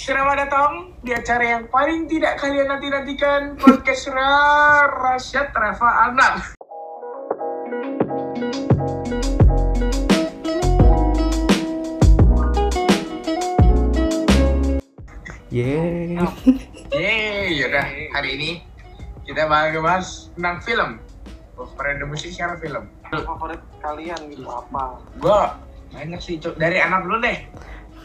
Selamat 0.00 0.48
datang 0.48 0.96
di 1.04 1.12
acara 1.12 1.44
yang 1.44 1.68
paling 1.68 2.08
tidak 2.08 2.40
kalian 2.40 2.72
nanti-nantikan 2.72 3.52
Podcast 3.60 4.08
Ra- 4.08 4.88
Rasyad 4.96 5.52
Rafa 5.52 6.08
Anak 6.08 6.56
Yeay. 15.52 16.16
Yeay, 16.96 17.60
yaudah 17.60 17.84
hari 18.16 18.40
ini 18.40 18.50
kita 19.28 19.52
bakal 19.52 19.84
ngebahas 19.84 20.32
tentang 20.32 20.64
film. 20.64 20.90
Favorit 21.52 22.00
musik 22.08 22.32
secara 22.32 22.56
film. 22.56 22.88
Favorit 23.04 23.60
kalian 23.84 24.32
gitu 24.32 24.48
apa? 24.48 24.96
Gua 25.20 25.60
banyak 25.92 26.24
sih, 26.24 26.40
dari 26.56 26.80
anak 26.80 27.04
dulu 27.04 27.20
deh 27.20 27.36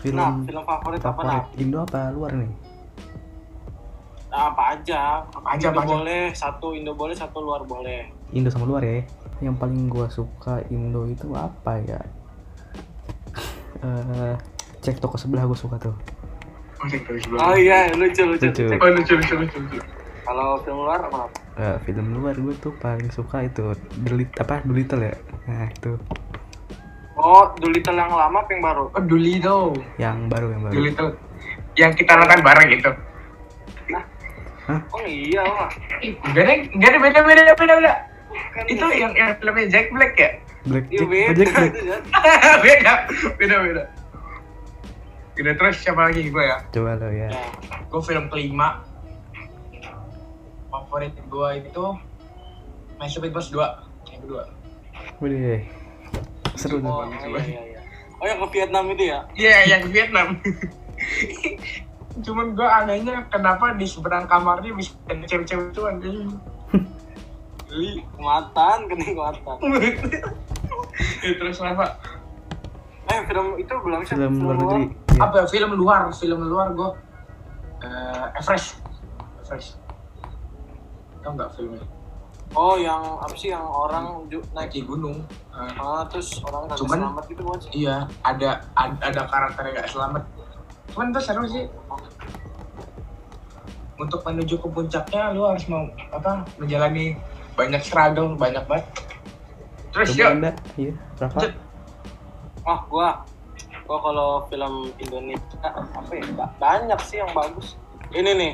Film 0.06 0.22
Nah, 0.22 0.38
film 0.46 0.62
favorit, 0.62 1.02
apa 1.02 1.10
favorit 1.18 1.34
nah? 1.34 1.44
Indo 1.58 1.78
apa 1.82 2.00
luar 2.14 2.32
nih? 2.38 2.52
Nah, 4.30 4.42
apa 4.54 4.64
aja? 4.78 5.02
Apa 5.34 5.48
aja, 5.58 5.66
Indo 5.66 5.70
apa 5.74 5.82
aja 5.82 5.94
boleh, 5.98 6.24
satu 6.38 6.68
Indo 6.78 6.92
boleh, 6.94 7.16
satu 7.18 7.38
luar 7.42 7.66
boleh. 7.66 8.14
Indo 8.30 8.54
sama 8.54 8.70
luar 8.70 8.86
ya. 8.86 9.02
Yang 9.42 9.56
paling 9.58 9.90
gua 9.90 10.06
suka 10.14 10.62
Indo 10.70 11.10
itu 11.10 11.26
apa 11.34 11.82
ya? 11.82 11.98
Eh, 13.82 14.34
cek 14.86 15.02
toko 15.02 15.18
sebelah 15.18 15.50
gua 15.50 15.58
suka 15.58 15.82
tuh. 15.82 15.98
Dulu. 16.86 17.42
Oh 17.42 17.58
iya, 17.58 17.90
lucu 17.98 18.22
lucu. 18.30 18.46
Lucu. 18.46 18.78
Oh, 18.78 18.90
lucu, 18.94 19.18
lucu, 19.18 19.34
lucu, 19.42 19.58
lucu. 19.58 19.80
Kalau 20.26 20.62
film 20.62 20.86
luar 20.86 21.02
apa? 21.02 21.26
Eh, 21.58 21.78
film 21.82 22.14
luar 22.14 22.38
gua 22.38 22.54
tuh 22.62 22.78
paling 22.78 23.10
suka 23.10 23.42
itu 23.42 23.74
Delit 24.06 24.30
apa 24.38 24.62
Dolittle 24.62 25.10
ya? 25.10 25.16
Nah 25.50 25.66
itu 25.70 25.98
Oh, 27.26 27.50
Dolittle 27.58 27.98
yang 27.98 28.14
lama 28.14 28.46
apa 28.46 28.50
yang 28.54 28.62
baru? 28.62 28.84
Oh, 28.94 29.02
Dolittle 29.02 29.74
yang 29.98 30.30
baru 30.30 30.54
yang 30.54 30.62
baru. 30.62 30.74
Dolittle 30.78 31.10
Yang 31.74 31.92
kita 32.06 32.22
nonton 32.22 32.42
bareng 32.46 32.70
itu 32.70 32.92
Oh 34.66 35.02
iya 35.06 35.42
lah. 35.42 35.70
Enggak 36.02 36.44
ada, 36.46 36.54
enggak 36.70 36.90
ada, 36.90 37.00
beda, 37.02 37.20
beda, 37.26 37.42
beda, 37.54 37.74
beda 37.82 37.94
Kan 38.54 38.64
Itu 38.70 38.86
yang, 38.94 39.14
yang 39.18 39.34
filmnya 39.42 39.66
Jack 39.70 39.90
Black 39.90 40.14
ya? 40.18 40.30
Black 40.70 40.86
Iya 40.90 41.00
Jack, 41.02 41.10
beda. 41.10 41.34
Jack 41.34 41.50
Black. 41.54 41.74
ya. 41.74 41.98
beda, 42.66 42.94
beda, 43.42 43.56
beda 43.62 43.84
Udah 45.36 45.54
terus 45.58 45.76
siapa 45.82 46.02
lagi 46.10 46.30
gue 46.30 46.44
ya? 46.46 46.58
Coba 46.74 46.94
lo 46.98 47.10
ya. 47.10 47.30
Ya. 47.34 47.42
Gue 47.90 48.02
film 48.06 48.26
kelima 48.30 48.86
Favorit 50.70 51.14
gue 51.18 51.50
itu 51.58 51.86
Master 53.02 53.30
Boss 53.34 53.50
2 53.50 54.14
Yang 54.14 54.20
kedua 54.30 54.44
Udah. 55.26 55.85
Seru 56.56 56.80
tuh. 56.82 56.90
Oh 56.90 57.06
iya 57.06 57.44
iya 57.44 57.62
iya. 57.76 57.80
Oh 58.20 58.26
yang 58.26 58.40
ke 58.44 58.48
Vietnam 58.56 58.84
itu 58.96 59.04
ya? 59.12 59.20
Iya, 59.36 59.56
yang 59.76 59.84
Vietnam 59.92 60.40
Cuman 62.26 62.56
gue 62.56 62.64
anehnya 62.64 63.28
kenapa 63.28 63.76
di 63.76 63.84
seberang 63.84 64.24
kamarnya 64.26 64.72
bisa 64.72 64.96
ada 65.12 65.28
cewek-cewek 65.28 65.76
tuan 65.76 66.00
Geli 66.00 66.32
Kematan, 68.16 68.78
kenikmatan. 68.88 69.58
Ya, 70.96 71.36
Terus 71.36 71.60
apa? 71.60 72.00
Eh 73.12 73.20
film 73.28 73.60
itu 73.60 73.74
belum 73.84 74.08
sih? 74.08 74.16
Film 74.16 74.40
luar 74.40 74.56
negeri. 74.56 74.96
Ya. 75.12 75.28
Apa 75.28 75.44
ya? 75.44 75.46
film 75.52 75.76
luar? 75.76 76.08
Film 76.16 76.40
luar 76.48 76.72
gue 76.72 76.90
eh 77.84 78.26
Everest 78.40 78.80
Everest 79.44 79.76
Tau 81.22 81.34
nggak 81.34 81.50
filmnya? 81.58 81.82
Oh 82.54 82.76
yang 82.76 83.02
apa 83.18 83.34
sih 83.34 83.50
yang 83.50 83.66
orang 83.66 84.30
naik 84.54 84.70
di 84.70 84.82
gunung 84.82 85.26
ah 85.50 86.06
terus 86.06 86.40
orang 86.42 86.68
kagak 86.68 86.80
Cuman- 86.80 87.02
selamat 87.02 87.24
gitu 87.26 87.42
bukan 87.42 87.60
sih? 87.60 87.72
Iya, 87.82 87.96
ada 88.22 88.50
ada, 88.74 88.96
ada 89.02 89.22
karakter 89.26 89.64
yang 89.66 89.76
gak 89.78 89.90
selamat. 89.90 90.24
Cuman 90.88 91.06
itu 91.10 91.20
seru 91.20 91.44
sih. 91.46 91.66
Untuk 93.96 94.20
menuju 94.22 94.60
ke 94.60 94.68
puncaknya, 94.68 95.32
lu 95.32 95.48
harus 95.48 95.64
mau 95.66 95.84
apa? 96.12 96.44
Menjalani 96.56 97.16
banyak 97.56 97.80
struggle, 97.82 98.36
banyak 98.36 98.60
banget. 98.66 98.86
Terus 99.90 100.12
yuk, 100.14 100.28
Anda, 100.30 100.52
iya, 100.76 100.92
Rafa. 101.16 101.40
Lanjut. 101.40 101.54
Oh, 102.62 102.80
gua 102.86 103.10
gua 103.86 103.98
kalau 104.02 104.30
film 104.46 104.74
Indonesia 104.98 105.60
apa 105.72 106.12
ya? 106.12 106.24
ba- 106.36 106.52
Banyak 106.58 107.00
sih 107.02 107.18
yang 107.18 107.32
bagus. 107.32 107.80
Ini 108.12 108.32
nih 108.36 108.54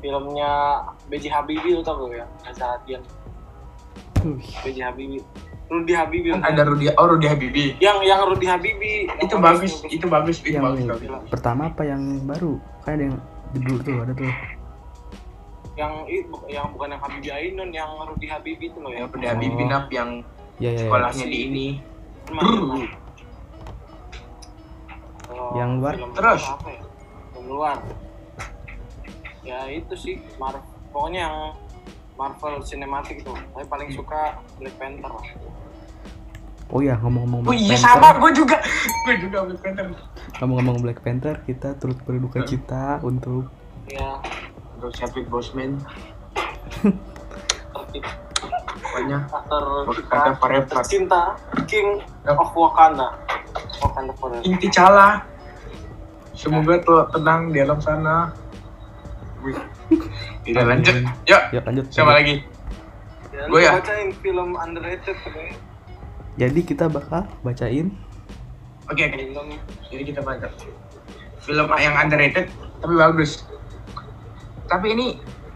filmnya 0.00 0.50
B.J. 1.06 1.24
Habibie 1.28 1.72
lu 1.72 1.82
tau 1.82 2.00
gak 2.02 2.16
ya? 2.16 2.26
Reza 2.42 2.66
Hadian. 2.70 3.02
Wih, 4.20 4.50
B.J. 4.64 4.78
Habibie. 4.82 5.22
Rudi 5.70 5.94
Habibie. 5.94 6.34
kan 6.34 6.42
ada 6.42 6.66
Rudi, 6.66 6.90
oh 6.90 7.06
Rudi 7.06 7.30
Habibie. 7.30 7.78
yang 7.78 8.02
yang 8.02 8.26
Rudi 8.26 8.42
Habibie. 8.42 9.06
Yang 9.06 9.22
Itu 9.22 9.36
bagus, 9.38 9.72
bagus, 9.78 9.94
itu 9.94 10.06
bagus, 10.08 10.36
itu 10.40 10.48
yang 10.50 10.66
bagus, 10.66 10.82
bagus. 10.82 11.30
pertama 11.30 11.70
apa 11.70 11.86
yang 11.86 12.02
baru? 12.26 12.58
Kan 12.82 12.90
ada 12.90 13.04
yang 13.06 13.16
judul 13.54 13.78
tuh, 13.80 13.96
ada 14.02 14.12
tuh. 14.12 14.32
Yang 15.78 15.92
itu 16.10 16.34
yang 16.50 16.66
bukan 16.74 16.88
yang 16.90 17.00
Habibie 17.00 17.30
Ainun, 17.30 17.70
yang 17.70 17.86
Rudi 18.02 18.26
Habibie 18.26 18.66
itu 18.66 18.78
loh 18.78 18.90
ya. 18.90 19.06
Yang 19.06 19.14
Rudi 19.14 19.26
Habibie 19.30 19.62
Oh. 19.62 19.70
nap 19.70 19.86
yang 19.88 20.10
Ya, 20.58 20.68
ya, 20.68 20.70
ya. 20.74 20.78
sekolahnya 20.82 21.24
di 21.24 21.38
ini. 21.46 21.66
Yang 25.54 25.70
luar? 25.78 25.94
Terus? 26.12 26.42
apa 26.44 26.68
ya? 26.68 26.82
Film 27.30 27.46
luar. 27.46 27.76
Ya 29.40 29.64
itu 29.66 29.94
sih, 29.94 30.14
Marvel. 30.36 30.60
Pokoknya 30.90 31.20
yang 31.24 31.36
Marvel 32.14 32.60
Cinematic 32.60 33.20
itu. 33.20 33.32
Saya 33.32 33.64
paling 33.64 33.88
suka 33.90 34.36
Black 34.56 34.76
Panther 34.76 35.08
lah. 35.08 35.26
Oh 36.70 36.78
iya, 36.78 36.94
ngomong-ngomong 36.96 37.42
Oh 37.42 37.50
Black 37.50 37.62
iya 37.62 37.74
Panther. 37.74 37.98
sama, 37.98 38.08
gue 38.16 38.30
juga, 38.36 38.56
gue 39.04 39.14
juga 39.18 39.38
Black 39.44 39.60
Panther. 39.60 39.86
Ngomong-ngomong 40.38 40.76
Black 40.80 41.00
Panther, 41.00 41.34
kita 41.42 41.74
turut 41.76 41.98
berduka 42.02 42.44
cita 42.44 43.00
untuk 43.00 43.48
Ya, 43.88 44.22
Untuk 44.76 44.94
Chadwick 44.94 45.26
Boseman, 45.26 45.82
pokoknya 48.80 49.18
aktor 49.26 49.64
Wakanda 49.82 49.98
kita 49.98 50.20
forever. 50.38 50.72
tercinta 50.72 51.22
King 51.66 51.98
of 52.24 52.50
Wakanda. 52.52 53.08
Wakanda 53.80 54.12
forever. 54.14 54.42
inti 54.42 54.70
cala. 54.70 55.26
Semoga 56.32 56.78
tuh 56.80 57.02
tenang 57.10 57.50
di 57.50 57.58
alam 57.58 57.76
sana. 57.78 58.30
Wih. 59.40 59.56
Tidak 60.44 60.64
lanjut. 60.64 60.94
Yuk, 61.24 61.42
ya 61.50 61.60
lanjut. 61.62 61.86
siapa 61.88 62.10
lanjut. 62.10 62.18
lagi? 62.18 62.34
Ya, 63.30 63.42
Gua 63.46 63.56
lu 63.56 63.62
ya? 63.62 63.72
bacain 63.76 64.08
film 64.16 64.48
underrated 64.52 65.16
katanya. 65.16 65.54
Jadi 66.36 66.60
kita 66.62 66.84
bakal 66.86 67.24
bacain 67.40 67.92
Oke, 68.86 69.06
oke. 69.06 69.16
Film 69.16 69.48
Jadi 69.86 70.02
kita 70.04 70.20
baca 70.20 70.46
film 71.40 71.68
yang 71.76 71.94
underrated 71.96 72.50
tapi 72.76 72.94
bagus. 72.94 73.46
Tapi 74.66 74.86
ini 74.90 75.06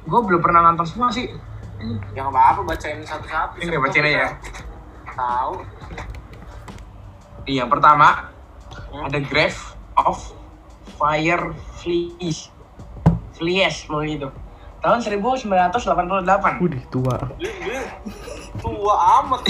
gue 0.03 0.21
belum 0.22 0.41
pernah 0.41 0.61
nonton 0.65 0.84
semua 0.84 1.11
sih. 1.11 1.28
yang 2.15 2.31
apa 2.31 2.56
apa 2.56 2.61
bacain 2.65 3.03
satu-satu. 3.03 3.59
Ini 3.59 3.69
Siapa 3.69 3.83
bacain 3.83 4.05
aja. 4.06 4.27
kita 4.33 4.62
Tahu. 5.12 5.53
Nih, 7.45 7.55
yang 7.59 7.69
pertama 7.69 8.31
Hmm. 8.89 9.05
ada 9.05 9.19
Grave 9.21 9.59
of 9.97 10.19
Fire 10.95 11.51
Fleas 13.34 13.87
lo 13.91 14.00
itu. 14.06 14.31
Tahun 14.84 15.00
1988. 15.00 16.61
Udih 16.61 16.84
tua. 16.93 17.17
Tua 18.61 18.97
amat. 19.25 19.41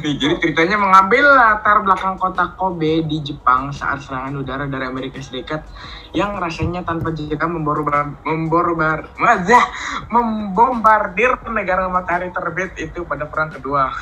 Nih, 0.00 0.16
jadi 0.20 0.34
ceritanya 0.40 0.80
mengambil 0.80 1.28
latar 1.36 1.84
belakang 1.84 2.16
kota 2.16 2.56
Kobe 2.56 3.04
di 3.04 3.20
Jepang 3.20 3.68
saat 3.76 4.00
serangan 4.00 4.40
udara 4.40 4.64
dari 4.64 4.88
Amerika 4.88 5.20
Serikat 5.20 5.68
yang 6.16 6.40
rasanya 6.40 6.88
tanpa 6.88 7.12
jeda 7.12 7.44
memborbar, 7.44 8.16
memborbar, 8.24 9.12
mazah, 9.20 9.68
membombardir 10.08 11.36
negara 11.52 11.84
matahari 11.92 12.32
terbit 12.32 12.72
itu 12.80 13.04
pada 13.04 13.28
perang 13.28 13.52
kedua. 13.52 13.92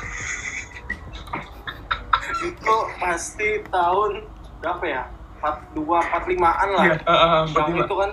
itu 2.45 2.77
pasti 3.01 3.59
tahun 3.73 4.23
berapa 4.63 4.85
ya? 4.85 5.03
42, 5.45 5.85
45-an 5.85 6.67
lah. 6.73 6.83
Iya, 6.85 6.95
heeh, 6.97 7.41
yang 7.53 7.69
45. 7.69 7.85
itu 7.85 7.95
kan 7.97 8.11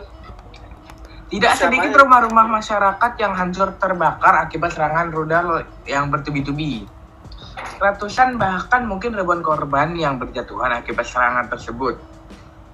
Tidak 1.32 1.52
Siapa 1.56 1.64
sedikit 1.64 1.92
rumah-rumah 1.96 2.46
masyarakat 2.60 3.12
yang 3.16 3.32
hancur 3.32 3.72
terbakar 3.80 4.36
akibat 4.36 4.76
serangan 4.76 5.08
rudal 5.08 5.64
yang 5.88 6.12
bertubi-tubi. 6.12 6.84
Ratusan 7.80 8.36
bahkan 8.36 8.84
mungkin 8.84 9.16
ribuan 9.16 9.40
korban 9.40 9.96
yang 9.96 10.20
berjatuhan 10.20 10.76
akibat 10.76 11.08
serangan 11.08 11.48
tersebut. 11.48 11.96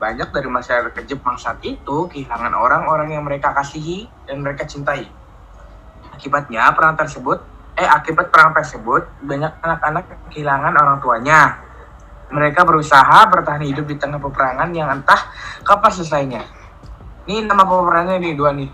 Banyak 0.02 0.34
dari 0.34 0.50
masyarakat 0.50 1.04
Jepang 1.06 1.38
saat 1.38 1.62
itu 1.62 2.10
kehilangan 2.10 2.50
orang-orang 2.50 3.14
yang 3.14 3.22
mereka 3.22 3.54
kasihi 3.54 4.10
dan 4.26 4.42
mereka 4.42 4.66
cintai. 4.66 5.06
Akibatnya 6.18 6.66
perang 6.74 6.98
tersebut, 6.98 7.38
eh 7.78 7.86
akibat 7.86 8.34
perang 8.34 8.50
tersebut, 8.58 9.06
banyak 9.22 9.54
anak-anak 9.62 10.02
kehilangan 10.34 10.74
orang 10.74 10.98
tuanya. 10.98 11.62
Mereka 12.28 12.60
berusaha 12.68 13.24
bertahan 13.32 13.64
hidup 13.64 13.88
di 13.88 13.96
tengah 13.96 14.20
peperangan 14.20 14.68
yang 14.76 14.92
entah 14.92 15.32
kapan 15.64 15.92
selesainya. 15.92 16.42
Ini 17.28 17.48
nama 17.48 17.64
pemerannya 17.64 18.20
nih 18.20 18.32
dua 18.36 18.52
nih. 18.52 18.68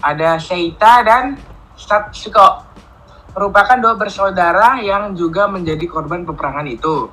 Ada 0.00 0.40
Seita 0.40 1.04
dan 1.04 1.36
Satsuko. 1.76 2.64
Merupakan 3.36 3.76
dua 3.76 3.96
bersaudara 4.00 4.80
yang 4.80 5.12
juga 5.12 5.44
menjadi 5.48 5.84
korban 5.84 6.24
peperangan 6.24 6.64
itu. 6.68 7.12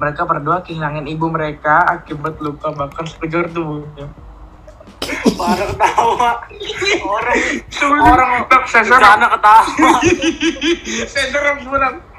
mereka 0.00 0.24
berdua 0.24 0.64
kehilangan 0.64 1.04
ibu 1.12 1.28
mereka 1.28 1.84
akibat 1.84 2.40
luka 2.40 2.72
bakar 2.72 3.04
sekejur 3.04 3.52
tubuhnya. 3.52 4.08
Pada 5.36 5.64
ketawa. 5.68 6.40
Orang 7.12 7.38
Orang 8.00 8.30
tak 8.48 8.64
bencana 8.64 9.26
ketawa. 9.28 9.92
serem. 11.12 11.56
Galak. 11.68 12.09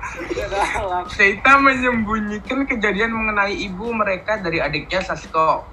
Seita 1.11 1.57
menyembunyikan 1.57 2.65
kejadian 2.69 3.11
mengenai 3.13 3.57
ibu 3.57 3.89
mereka 3.93 4.37
dari 4.37 4.61
adiknya 4.61 5.01
Sasko. 5.01 5.65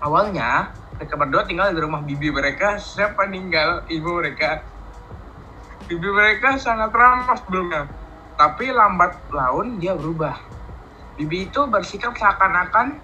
Awalnya, 0.00 0.72
mereka 0.96 1.14
berdua 1.16 1.42
tinggal 1.48 1.72
di 1.72 1.80
rumah 1.80 2.04
bibi 2.04 2.28
mereka 2.28 2.76
siapa 2.76 3.24
meninggal 3.28 3.84
ibu 3.88 4.20
mereka. 4.20 4.64
Bibi 5.88 6.08
mereka 6.12 6.60
sangat 6.60 6.92
ramah 6.92 7.34
sebelumnya, 7.40 7.88
tapi 8.36 8.70
lambat 8.70 9.16
laun 9.32 9.80
dia 9.80 9.96
berubah. 9.96 10.36
Bibi 11.16 11.48
itu 11.48 11.60
bersikap 11.68 12.16
seakan-akan 12.16 13.00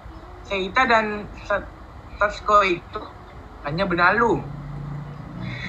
Seita 0.47 0.87
dan 0.87 1.27
Sa- 1.43 1.67
Sasko 2.17 2.63
itu 2.63 3.01
hanya 3.67 3.83
benalu. 3.83 4.39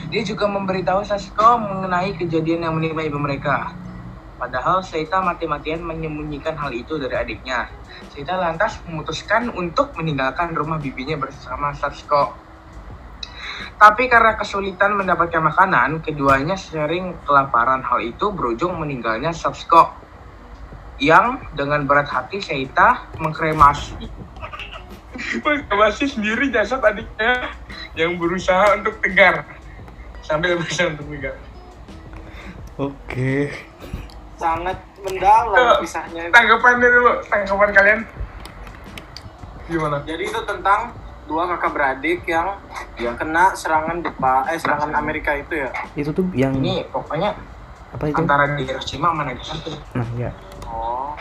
Dia 0.08 0.22
juga 0.24 0.46
memberitahu 0.48 1.02
Sasko 1.04 1.60
mengenai 1.60 2.14
kejadian 2.16 2.64
yang 2.64 2.74
menimpa 2.78 3.04
ibu 3.04 3.18
mereka. 3.20 3.87
Padahal 4.38 4.86
Seita 4.86 5.18
mati-matian 5.18 5.82
menyembunyikan 5.82 6.54
hal 6.54 6.70
itu 6.70 6.94
dari 6.94 7.18
adiknya. 7.18 7.66
Seita 8.14 8.38
lantas 8.38 8.78
memutuskan 8.86 9.50
untuk 9.50 9.90
meninggalkan 9.98 10.54
rumah 10.54 10.78
bibinya 10.78 11.18
bersama 11.18 11.74
Satsuko. 11.74 12.38
Tapi 13.78 14.06
karena 14.06 14.38
kesulitan 14.38 14.94
mendapatkan 14.94 15.42
makanan, 15.42 16.06
keduanya 16.06 16.54
sering 16.54 17.18
kelaparan. 17.26 17.82
Hal 17.82 17.98
itu 17.98 18.30
berujung 18.30 18.78
meninggalnya 18.78 19.34
Satsuko. 19.34 19.90
Yang 21.02 21.42
dengan 21.58 21.82
berat 21.90 22.06
hati 22.06 22.38
Seita 22.38 23.10
mengkremasi. 23.18 24.06
Mengkremasi 25.42 26.14
sendiri 26.14 26.54
jasad 26.54 26.78
adiknya 26.78 27.50
yang 27.98 28.14
berusaha 28.14 28.78
untuk 28.78 29.02
tegar. 29.02 29.42
Sambil 30.22 30.54
berusaha 30.54 30.94
untuk 30.94 31.10
tegar. 31.10 31.34
Oke. 32.78 33.50
Sangat 34.38 34.78
mendalam 35.02 35.82
kisahnya. 35.82 36.30
tanggapan 36.30 36.78
dulu 36.78 37.18
tanggapan 37.26 37.70
kalian 37.74 38.00
gimana 39.68 39.96
Jadi 40.06 40.22
itu 40.30 40.40
tentang 40.48 40.94
dua 41.28 41.44
kakak 41.44 41.70
beradik 41.76 42.24
yang 42.24 42.56
ya 42.96 43.12
kena 43.12 43.52
serangan 43.52 44.00
Jepang, 44.00 44.48
eh 44.48 44.56
serangan 44.56 44.96
Amerika 44.96 45.36
itu 45.36 45.60
ya. 45.60 45.70
Itu 45.92 46.10
tuh 46.16 46.24
yang 46.32 46.56
ini 46.56 46.88
pokoknya 46.88 47.36
apa 47.92 48.04
itu? 48.08 48.16
antara 48.16 48.56
di 48.56 48.64
Hiroshima 48.64 49.12
sama 49.12 49.28
Nagasaki 49.28 49.70
Nah, 49.92 50.08
ya. 50.16 50.30
Oh. 50.64 51.12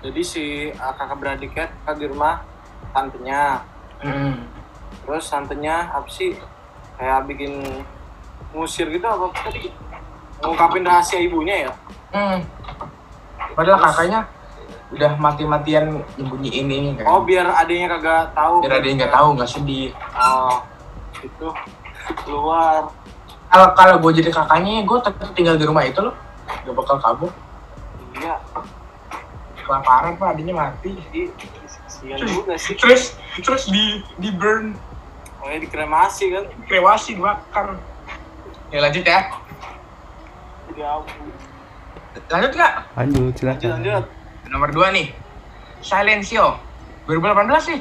Jadi 0.00 0.22
si 0.24 0.44
uh, 0.72 0.92
kakak 0.96 1.20
beradiknya 1.20 1.68
di 1.92 2.06
rumah 2.08 2.40
tantenya. 2.96 3.60
hmm. 4.00 4.34
Terus 5.04 5.24
tantenya 5.28 5.92
apa 5.92 6.08
sih? 6.08 6.32
Kayak 6.96 7.28
bikin 7.28 7.84
ngusir 8.56 8.88
gitu 8.88 9.04
apa 9.04 9.28
tadi? 9.36 9.68
Ngungkapin 10.40 10.88
rahasia 10.88 11.20
ibunya 11.20 11.68
ya? 11.68 11.72
Hmm. 12.10 12.38
padahal 13.52 13.78
kakaknya 13.80 14.20
udah 14.90 15.12
mati-matian 15.16 15.86
nyembunyiin 16.14 16.66
ini 16.66 16.90
kan 16.94 17.06
Oh 17.06 17.22
biar 17.22 17.46
adiknya 17.46 17.94
kagak 17.94 18.34
tahu. 18.34 18.58
biar 18.60 18.74
ada 18.74 18.84
yang 18.84 18.98
nggak 18.98 19.14
tahu 19.14 19.28
nggak 19.34 19.46
sedih 19.48 19.94
Oh. 20.12 20.58
Itu 21.16 21.48
keluar. 22.20 22.90
kalau 23.46 23.68
kalau 23.72 23.94
gue 24.00 24.12
jadi 24.18 24.30
kakaknya 24.32 24.82
gue 24.82 24.98
tetap 25.00 25.30
tinggal 25.32 25.54
di 25.54 25.62
rumah 25.62 25.82
itu 25.82 26.00
loh 26.00 26.14
gak 26.46 26.74
bakal 26.74 26.96
kabur 26.98 27.30
Iya. 28.12 28.34
kelaparan 29.60 30.14
pak 30.14 30.34
adiknya 30.34 30.54
mati 30.56 30.98
kasihan 31.86 32.18
juga 32.20 32.54
sih. 32.56 32.74
terus 32.74 33.14
terus 33.36 33.62
di 33.66 34.02
di 34.18 34.30
burn 34.30 34.74
Oh 35.38 35.46
ya 35.46 35.56
dikremasi 35.56 36.24
kan? 36.30 36.44
kremasi 36.66 37.14
dibakar 37.14 37.78
ya 38.68 38.78
lanjut 38.80 39.02
ya 39.02 39.20
Jadi 40.66 40.82
abu. 40.82 41.06
Lanjut 42.28 42.52
nggak 42.52 42.74
Lanjut, 42.96 43.32
Lanjut 43.32 43.34
silakan. 43.38 43.70
lanjut. 43.76 44.04
nomor 44.46 44.70
dua 44.70 44.90
nih 44.90 45.08
Silencio 45.80 46.58
2018 47.06 47.62
sih 47.62 47.80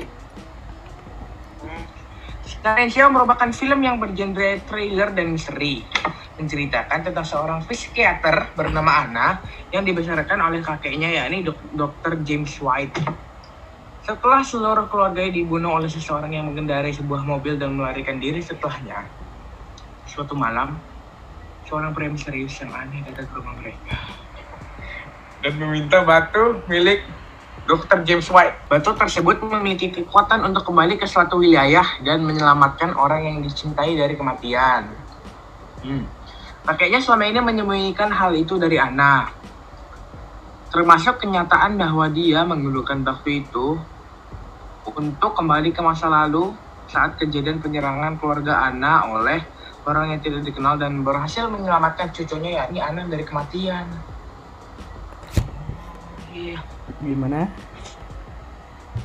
Hmm. 1.59 1.83
Silencio 2.41 3.11
merupakan 3.11 3.51
film 3.51 3.83
yang 3.83 3.99
bergenre 3.99 4.63
thriller 4.63 5.11
dan 5.11 5.35
misteri 5.35 5.83
menceritakan 6.39 7.03
tentang 7.03 7.27
seorang 7.27 7.59
psikiater 7.67 8.55
bernama 8.55 9.03
Anna 9.03 9.27
yang 9.69 9.83
dibesarkan 9.83 10.39
oleh 10.39 10.63
kakeknya 10.63 11.11
yakni 11.11 11.43
dok 11.43 11.59
Dr. 11.75 12.23
James 12.23 12.55
White. 12.63 12.95
Setelah 14.07 14.39
seluruh 14.39 14.87
keluarganya 14.87 15.35
dibunuh 15.35 15.75
oleh 15.75 15.91
seseorang 15.91 16.31
yang 16.31 16.47
mengendarai 16.47 16.95
sebuah 16.95 17.27
mobil 17.27 17.59
dan 17.59 17.75
melarikan 17.75 18.23
diri 18.23 18.39
setelahnya, 18.39 19.03
suatu 20.07 20.31
malam, 20.33 20.79
seorang 21.67 21.91
pria 21.91 22.07
misterius 22.07 22.55
yang 22.63 22.71
aneh 22.71 23.03
datang 23.03 23.27
ke 23.27 23.35
rumah 23.35 23.53
mereka 23.59 23.99
dan 25.39 25.53
meminta 25.55 26.03
batu 26.03 26.59
milik 26.67 27.03
Dr. 27.69 28.01
James 28.01 28.25
White. 28.33 28.65
Batu 28.65 28.91
tersebut 28.97 29.45
memiliki 29.45 29.93
kekuatan 29.93 30.41
untuk 30.41 30.65
kembali 30.65 30.97
ke 30.97 31.05
suatu 31.05 31.37
wilayah 31.37 31.85
dan 32.01 32.25
menyelamatkan 32.25 32.97
orang 32.97 33.29
yang 33.29 33.37
dicintai 33.45 33.93
dari 33.93 34.17
kematian. 34.17 34.89
Hmm. 35.85 36.03
Kakeknya 36.65 36.97
selama 36.97 37.29
ini 37.29 37.39
menyembunyikan 37.39 38.09
hal 38.09 38.33
itu 38.33 38.57
dari 38.57 38.81
Anna. 38.81 39.29
Termasuk 40.69 41.21
kenyataan 41.21 41.77
bahwa 41.77 42.09
dia 42.09 42.45
menggunakan 42.45 43.05
batu 43.05 43.29
itu 43.29 43.67
untuk 44.89 45.31
kembali 45.37 45.69
ke 45.69 45.81
masa 45.85 46.09
lalu 46.09 46.53
saat 46.89 47.21
kejadian 47.21 47.61
penyerangan 47.61 48.17
keluarga 48.17 48.65
Anna 48.65 49.05
oleh 49.13 49.45
orang 49.85 50.13
yang 50.17 50.21
tidak 50.25 50.41
dikenal 50.41 50.81
dan 50.81 51.05
berhasil 51.05 51.45
menyelamatkan 51.49 52.09
cucunya 52.09 52.65
yakni 52.65 52.81
Anna 52.81 53.05
dari 53.05 53.21
kematian. 53.21 53.85
Iya. 56.39 56.57
Gimana? 57.03 57.51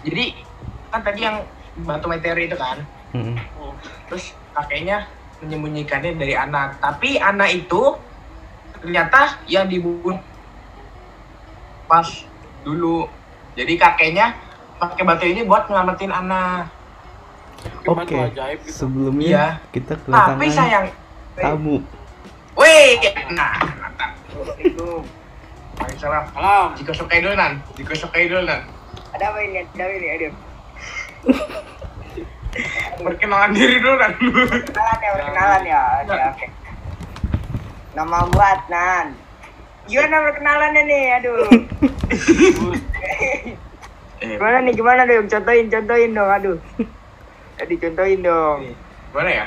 Jadi 0.06 0.24
kan 0.90 1.00
tadi 1.02 1.20
yang 1.26 1.42
batu 1.82 2.06
meteor 2.06 2.38
itu 2.38 2.54
kan, 2.54 2.78
Mm-mm. 3.10 3.34
terus 4.06 4.30
kakeknya 4.54 5.10
menyembunyikannya 5.42 6.14
dari 6.14 6.38
anak. 6.38 6.78
Tapi 6.78 7.18
anak 7.18 7.50
itu 7.50 7.98
ternyata 8.78 9.42
yang 9.50 9.66
dibunuh 9.66 10.18
pas 11.90 12.06
dulu. 12.62 13.10
Jadi 13.58 13.74
kakeknya 13.74 14.34
pakai 14.78 15.02
batu 15.02 15.26
ini 15.26 15.42
buat 15.42 15.66
nyelamatin 15.66 16.14
anak. 16.14 16.70
Oke. 17.88 18.12
ajaib 18.12 18.60
gitu. 18.66 18.84
Sebelumnya 18.84 19.26
Iya. 19.26 19.46
kita 19.72 19.96
Tapi 19.96 20.04
kedatangan 20.12 20.52
sayang, 20.52 20.84
tamu. 21.34 21.80
weh, 22.54 23.00
nah, 23.32 23.56
mantap. 23.80 24.10
Assalamualaikum. 24.20 25.23
Waalaikumsalam. 25.74 26.24
Salam. 26.32 26.66
Jika 26.78 26.92
suka 26.94 27.14
dulu 27.18 27.34
nan, 27.34 27.52
jika 27.74 27.92
suka 27.94 28.18
dulu 28.20 28.42
nan. 28.46 28.60
Ada 29.14 29.24
apa 29.30 29.38
ini? 29.42 29.56
Ada 29.62 29.82
apa 29.82 29.92
ini? 29.92 30.08
Aduh. 30.10 30.32
Perkenalan 33.04 33.50
diri 33.50 33.76
dulu 33.82 33.94
nan. 33.98 34.12
Perkenalan 34.14 34.98
ya, 35.02 35.10
perkenalan 35.18 35.62
ya. 35.66 35.80
Oke, 36.02 36.14
oke. 36.30 36.46
Nama 37.94 38.16
gua 38.30 38.46
Adnan. 38.54 39.06
Gimana 39.84 40.16
perkenalannya 40.24 40.82
nih? 40.86 41.04
Aduh. 41.20 41.38
Eh, 43.04 44.32
Gimana 44.38 44.56
nih? 44.64 44.72
Gimana 44.72 45.02
dong? 45.04 45.28
Contohin, 45.28 45.66
contohin 45.68 46.10
dong. 46.14 46.30
Aduh. 46.30 46.56
Tadi 47.58 47.74
contohin 47.76 48.20
dong. 48.22 48.58
Gimana 49.12 49.30
ya? 49.30 49.46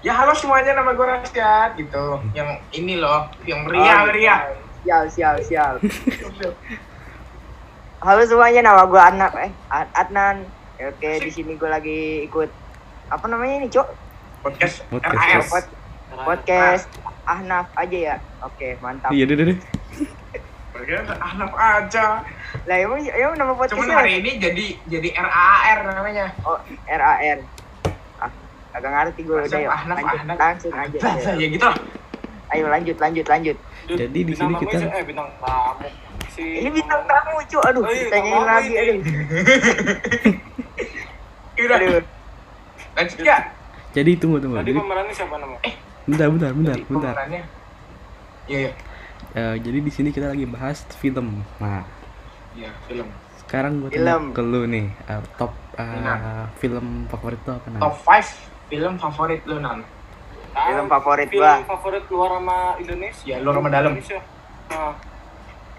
Ya 0.00 0.12
halo 0.14 0.32
semuanya 0.32 0.78
nama 0.78 0.94
gue 0.94 1.02
Rasyad 1.02 1.74
gitu. 1.74 2.22
Yang 2.30 2.62
ini 2.72 2.94
loh, 2.96 3.26
yang 3.42 3.66
meriah 3.66 3.96
Oh, 4.00 4.06
meriah. 4.06 4.38
Siap, 4.86 5.10
siap, 5.10 5.36
siap. 5.42 5.74
Halo 7.98 8.22
semuanya, 8.22 8.62
nama 8.62 8.86
gua 8.86 9.10
Anak 9.10 9.34
eh 9.34 9.50
Ad- 9.66 9.90
Adnan. 9.90 10.46
Oke, 10.78 11.18
di 11.18 11.26
sini 11.26 11.58
gua 11.58 11.74
lagi 11.74 12.22
ikut 12.22 12.46
apa 13.10 13.26
namanya 13.26 13.58
ini, 13.58 13.66
Cok? 13.66 13.88
Podcast 14.46 14.86
Podcast. 14.86 15.50
Pod- 15.50 15.74
podcast 16.14 16.86
Ahnaf 17.26 17.66
aja 17.74 17.98
ya. 17.98 18.16
Oke, 18.38 18.78
mantap. 18.78 19.10
Iya, 19.10 19.26
deh, 19.26 19.34
deh, 19.34 19.58
Ahnaf 21.18 21.50
aja. 21.50 22.22
Lah 22.62 22.76
emang 22.78 23.02
emang 23.02 23.34
nama 23.34 23.52
Cuman 23.52 23.66
podcastnya 23.66 23.96
hari 23.98 24.22
ini 24.22 24.30
jadi 24.38 24.66
jadi 24.86 25.08
RAR 25.18 25.78
namanya. 25.82 26.30
Oh, 26.46 26.62
RAR. 26.86 27.42
Ah, 28.22 28.30
agak 28.70 28.90
ngerti 28.94 29.20
gue 29.26 29.34
udah 29.50 29.60
yuk. 29.66 29.72
Ahnaf 29.74 29.96
Lanjut, 29.98 30.18
Ahnaf. 30.22 30.36
langsung 30.38 30.72
aja. 30.78 30.98
Ya 31.34 31.46
gitu 31.50 31.66
lah. 31.66 31.74
Ayo 32.56 32.66
lanjut, 32.66 32.96
lanjut, 32.96 33.26
lanjut. 33.26 33.56
Jadi 33.86 34.18
di 34.18 34.32
sini 34.32 34.52
kita- 34.56 34.88
eh 34.90 35.04
bintang 35.04 35.28
tamu. 35.38 35.88
Si 36.28 36.42
Ini 36.58 36.68
bintang 36.70 37.02
tamu, 37.04 37.36
cu. 37.42 37.58
Aduh, 37.62 37.80
Oh 37.80 37.88
iya, 37.88 38.02
ditanyain 38.02 38.42
lagi, 38.42 38.66
ini. 38.66 38.80
aduh. 38.80 38.96
Udah. 41.58 41.76
Aduh. 41.78 42.02
Lanjut 42.94 43.18
ya. 43.20 43.38
Jadi 43.92 44.10
tunggu 44.16 44.36
tunggu. 44.38 44.56
Tadi 44.58 44.70
Jadi, 44.70 44.78
pemerannya 44.78 45.14
siapa 45.14 45.36
namanya? 45.36 45.72
bentar 46.06 46.26
bentar 46.28 46.50
bentar 46.50 46.74
Jadi 46.74 46.84
bentar. 46.86 47.12
pemerannya. 47.12 47.42
Iya 48.46 48.58
iya. 48.60 48.72
Eh, 49.34 49.56
jadi 49.58 49.78
di 49.80 49.90
sini 49.90 50.08
kita 50.10 50.30
lagi 50.30 50.46
bahas 50.46 50.84
film. 50.94 51.44
Nah, 51.56 51.84
Iya, 52.52 52.72
film. 52.86 53.04
Sekarang 53.38 53.78
gue 53.78 53.92
Film. 53.92 54.00
tanya 54.02 54.32
ke 54.32 54.42
lu 54.42 54.64
nih, 54.64 54.88
uh, 55.06 55.20
top 55.36 55.52
uh, 55.76 55.84
Nah. 55.98 56.48
film 56.56 57.04
favorit 57.06 57.36
tuh 57.42 57.52
apa 57.52 57.68
Top 57.70 57.94
namanya? 57.94 58.24
5 58.24 58.32
film 58.66 58.92
favorit 58.96 59.40
lu 59.44 59.56
nan? 60.56 60.66
Film 60.72 60.86
favorit 60.88 61.28
film 61.28 61.44
gua. 61.44 61.68
favorit 61.68 62.04
luar 62.08 62.30
sama 62.40 62.58
Indonesia. 62.80 63.24
Ya, 63.28 63.36
luar 63.44 63.54
sama 63.60 63.68
dalam. 63.68 63.92
Indonesia. 63.92 64.18
Nah, 64.72 64.92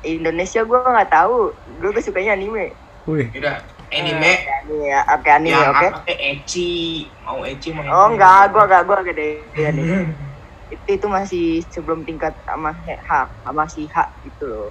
Indonesia 0.06 0.62
gue 0.62 0.80
nggak 0.80 1.12
tahu. 1.12 1.38
Gue 1.82 2.02
sukanya 2.06 2.38
anime. 2.38 2.78
Wih, 3.08 3.32
Udah, 3.40 3.64
anime 3.88 4.36
Anime 4.68 4.84
ya, 4.84 5.00
oke 5.16 5.30
anime 5.32 5.56
yang 5.56 5.72
oke. 5.72 5.88
apa 5.88 6.00
kayak 6.04 6.20
ecchi, 6.20 7.08
mau 7.24 7.40
ecchi 7.48 7.72
mau 7.72 7.88
Oh 7.88 8.12
enggak, 8.12 8.52
gua 8.52 8.68
enggak, 8.68 8.84
gua 8.84 9.00
gede 9.00 9.48
nih. 9.56 10.12
itu 10.76 10.88
itu 11.00 11.08
masih 11.08 11.64
sebelum 11.72 12.04
tingkat 12.04 12.36
sama 12.44 12.76
hak, 12.84 13.28
sama 13.48 13.64
si 13.72 13.88
hak 13.88 14.12
gitu 14.28 14.44
loh. 14.44 14.68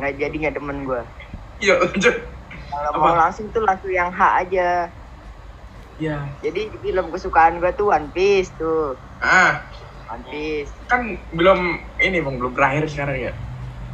Nggak 0.00 0.12
jadi 0.16 0.34
nggak 0.40 0.54
demen 0.56 0.88
gua. 0.88 1.04
Iya, 1.60 1.84
lanjut. 1.84 2.16
Kalau 2.72 2.90
mau 2.96 3.12
langsung 3.12 3.44
tuh 3.52 3.60
langsung 3.60 3.92
yang 3.92 4.08
hak 4.08 4.48
aja. 4.48 4.88
Iya. 5.96 6.28
Jadi 6.40 6.68
film 6.76 7.06
kesukaan 7.08 7.56
gua 7.56 7.72
tuh 7.72 7.88
One 7.88 8.12
Piece 8.12 8.52
tuh. 8.54 8.94
Ah, 9.18 9.64
One 10.06 10.24
Piece 10.28 10.68
kan 10.86 11.16
belum 11.32 11.58
ini 11.98 12.20
bang 12.20 12.36
belum 12.36 12.52
berakhir 12.52 12.84
sekarang 12.86 13.16
ya. 13.20 13.32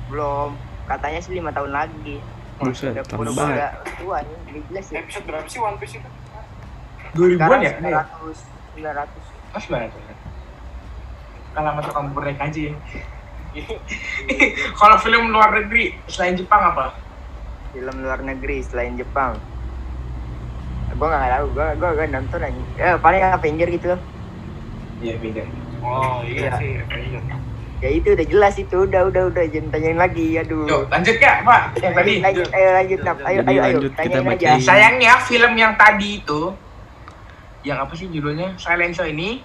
belum 0.07 0.53
katanya 0.85 1.19
sih 1.19 1.33
lima 1.33 1.49
tahun 1.51 1.73
lagi. 1.73 2.21
buset, 2.61 2.93
Udah 2.93 3.17
udah 3.17 3.33
banget. 3.33 3.71
tua 3.97 4.21
nih, 4.23 4.61
jelas 4.69 4.87
ya. 4.87 5.01
episode 5.01 5.25
berapa 5.25 5.47
sih 5.47 5.59
One 5.59 5.79
Piece 5.79 5.97
itu? 5.97 6.11
2000-an 7.13 7.59
ya? 7.61 7.73
Ini 7.81 7.89
ya? 7.91 8.03
900 8.21 8.39
900. 8.77 9.57
Oh, 9.57 9.61
900. 9.61 9.93
Kalau 11.53 11.69
sama 11.69 11.81
tukang 11.83 12.07
burek 12.13 12.39
aja 12.39 12.61
ya. 12.63 12.75
Kalau 14.81 14.97
film 14.99 15.29
luar 15.29 15.53
negeri 15.55 15.93
selain 16.07 16.35
Jepang 16.35 16.63
apa? 16.67 16.97
Film 17.73 17.97
luar 18.01 18.21
negeri 18.21 18.61
selain 18.61 18.97
Jepang. 18.97 19.37
Gua 21.03 21.11
nggak 21.11 21.35
tahu, 21.35 21.47
gua 21.51 21.67
gua 21.75 21.91
gak 21.99 22.09
nonton 22.15 22.39
aja. 22.39 22.63
Eh, 22.79 22.95
paling 22.97 23.23
Avenger 23.27 23.69
gitu 23.69 23.87
loh. 23.91 24.01
Iya 25.03 25.15
beda. 25.19 25.43
Oh 25.83 26.23
iya 26.23 26.47
Iya. 26.47 26.51
sih, 26.55 26.71
Avenger. 26.79 27.23
Ya 27.83 27.91
itu 27.91 28.09
udah 28.15 28.27
jelas 28.31 28.55
itu, 28.55 28.77
udah 28.87 29.11
udah 29.11 29.23
udah 29.27 29.45
jangan 29.51 29.75
tanyain 29.75 29.99
lagi, 29.99 30.39
aduh. 30.39 30.63
Yuk 30.63 30.87
lanjut 30.87 31.19
ya 31.19 31.43
Pak. 31.43 31.63
Yang 31.83 31.95
tadi. 31.99 32.13
lanjut 32.23 32.47
ayo 32.55 32.69
lanjut 32.71 32.99
Nap. 33.03 33.17
ayo 33.21 33.39
ayo 33.43 33.61
ayo 33.61 33.79
tanyain 33.91 34.15
aja 34.15 34.31
bacain. 34.31 34.63
Sayangnya 34.63 35.13
film 35.27 35.53
yang 35.59 35.75
tadi 35.75 36.23
itu 36.23 36.55
yang 37.63 37.83
apa 37.83 37.91
sih 37.95 38.07
judulnya 38.07 38.55
Silent 38.55 38.95
Show 38.95 39.03
ini 39.05 39.43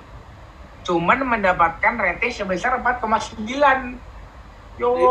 cuman 0.84 1.18
mendapatkan 1.20 1.94
rating 1.98 2.30
sebesar 2.30 2.78
4,9 2.78 3.50
Yo 4.78 4.94
Itu 4.94 5.10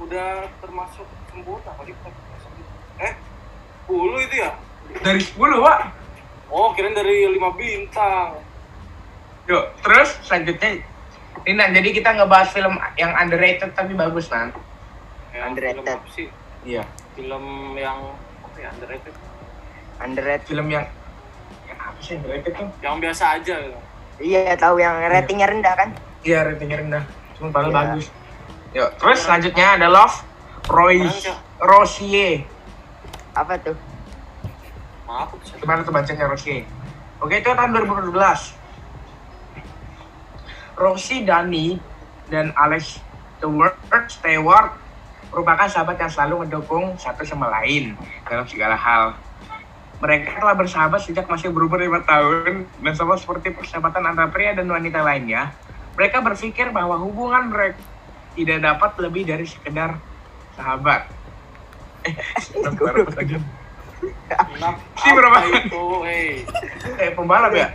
udah 0.00 0.30
termasuk 0.58 1.02
sempurna 1.26 1.70
kali 1.74 1.90
Eh, 2.96 3.12
10 3.84 3.98
itu 4.20 4.36
ya? 4.36 4.50
Dari 4.96 5.20
10 5.20 5.36
pak 5.60 5.80
Oh, 6.46 6.70
kirain 6.70 6.92
dari 6.92 7.26
5 7.26 7.50
bintang. 7.52 8.38
Yuk 9.44 9.64
terus 9.80 10.14
selanjutnya 10.22 10.78
ini 11.42 11.52
Nan, 11.52 11.70
jadi 11.70 11.88
kita 11.90 12.14
ngebahas 12.14 12.48
film 12.48 12.72
yang 12.94 13.12
underrated 13.12 13.70
tapi 13.70 13.92
bagus 13.92 14.28
Nan 14.28 14.54
Yang 15.30 15.42
Underrated. 15.44 15.76
Film 15.76 15.98
apa 15.98 16.08
sih? 16.08 16.28
Iya 16.62 16.82
Film 17.12 17.44
yang 17.74 17.98
apa 18.40 18.56
ya 18.56 18.68
underrated? 18.70 19.14
underrated 19.96 20.42
film 20.44 20.66
yang 20.68 20.84
yang 21.64 21.78
apa 21.78 21.98
sih 21.98 22.16
underrated 22.16 22.52
tuh 22.52 22.68
Yang 22.80 22.94
biasa 23.00 23.24
aja 23.32 23.54
gitu. 23.60 23.78
iya 24.20 24.54
tahu 24.54 24.76
yang 24.76 24.94
ratingnya 25.02 25.46
rendah 25.46 25.74
kan 25.74 25.88
Iya 26.22 26.38
ratingnya 26.44 26.78
rendah 26.80 27.04
cuma 27.34 27.48
padahal 27.50 27.68
Iya. 27.68 27.78
bagus 27.84 28.06
Yuk 28.72 28.88
terus 28.96 29.18
selanjutnya 29.20 29.66
ada 29.74 29.86
Love 29.86 30.16
Roy? 30.66 31.02
Rosier 31.60 32.46
apa 33.32 33.58
tuh 33.58 33.74
Maaf, 35.04 35.32
aku 35.32 35.34
bisa. 35.44 35.54
Gimana 35.60 35.84
tuh 35.84 35.92
bacanya 35.92 36.24
Rossi? 36.28 36.64
Oke, 37.20 37.40
itu 37.40 37.50
tahun 37.52 37.70
2012. 37.76 38.12
Rossi 40.74 41.22
Dani 41.22 41.78
dan 42.32 42.50
Alex 42.56 42.98
Stewart, 43.38 43.76
Stewart 44.10 44.72
merupakan 45.30 45.66
sahabat 45.68 45.98
yang 46.00 46.10
selalu 46.10 46.46
mendukung 46.46 46.96
satu 46.96 47.22
sama 47.26 47.50
lain 47.60 47.94
dalam 48.26 48.46
segala 48.48 48.74
hal. 48.74 49.14
Mereka 50.02 50.42
telah 50.42 50.56
bersahabat 50.58 51.00
sejak 51.04 51.26
masih 51.30 51.54
berumur 51.54 51.78
lima 51.78 52.02
tahun 52.02 52.66
dan 52.66 52.92
sama 52.98 53.14
seperti 53.14 53.54
persahabatan 53.54 54.02
antara 54.04 54.28
pria 54.28 54.52
dan 54.52 54.66
wanita 54.66 55.00
lainnya. 55.00 55.54
Mereka 55.94 56.18
berpikir 56.20 56.74
bahwa 56.74 56.98
hubungan 56.98 57.50
mereka 57.54 57.78
tidak 58.34 58.58
dapat 58.66 58.90
lebih 58.98 59.22
dari 59.30 59.46
sekedar 59.46 59.94
sahabat. 60.58 61.06
Eh, 62.04 62.14
sahabat 64.28 64.48
lagi. 64.48 64.52
Kenapa 64.54 64.78
Si 65.00 65.08
berapa? 65.12 65.38
itu? 65.46 65.84
Eh 67.00 67.10
pembalap 67.14 67.52
ya 67.54 67.68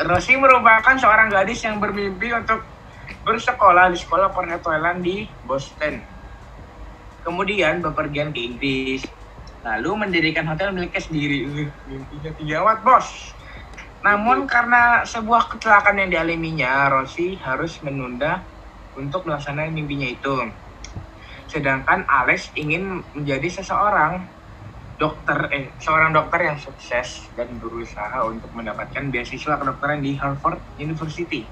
Rossi 0.00 0.32
merupakan 0.32 0.96
seorang 0.96 1.28
gadis 1.28 1.60
yang 1.60 1.76
bermimpi 1.76 2.32
untuk 2.32 2.64
bersekolah 3.20 3.92
di 3.92 4.00
sekolah 4.00 4.32
perhotelan 4.32 5.04
di 5.04 5.28
Boston. 5.44 6.00
Kemudian 7.20 7.84
bepergian 7.84 8.32
ke 8.32 8.40
Inggris, 8.40 9.04
lalu 9.60 10.00
mendirikan 10.00 10.48
hotel 10.48 10.72
miliknya 10.72 11.04
sendiri. 11.04 11.68
Mimpinya 11.84 12.32
tinggi 12.32 12.54
amat, 12.56 12.80
bos. 12.80 13.36
Namun 14.00 14.48
karena 14.48 15.04
sebuah 15.04 15.52
kecelakaan 15.52 16.00
yang 16.00 16.08
dialaminya, 16.16 16.88
Rossi 16.88 17.36
harus 17.36 17.76
menunda 17.84 18.40
untuk 18.96 19.28
melaksanakan 19.28 19.76
mimpinya 19.76 20.08
itu. 20.08 20.48
Sedangkan 21.44 22.08
Alex 22.08 22.48
ingin 22.56 23.04
menjadi 23.12 23.60
seseorang 23.60 24.24
dokter 25.00 25.48
eh 25.48 25.72
seorang 25.80 26.12
dokter 26.12 26.44
yang 26.44 26.60
sukses 26.60 27.32
dan 27.32 27.56
berusaha 27.56 28.20
untuk 28.28 28.52
mendapatkan 28.52 29.08
beasiswa 29.08 29.56
kedokteran 29.56 30.04
di 30.04 30.12
Harvard 30.20 30.60
University. 30.76 31.48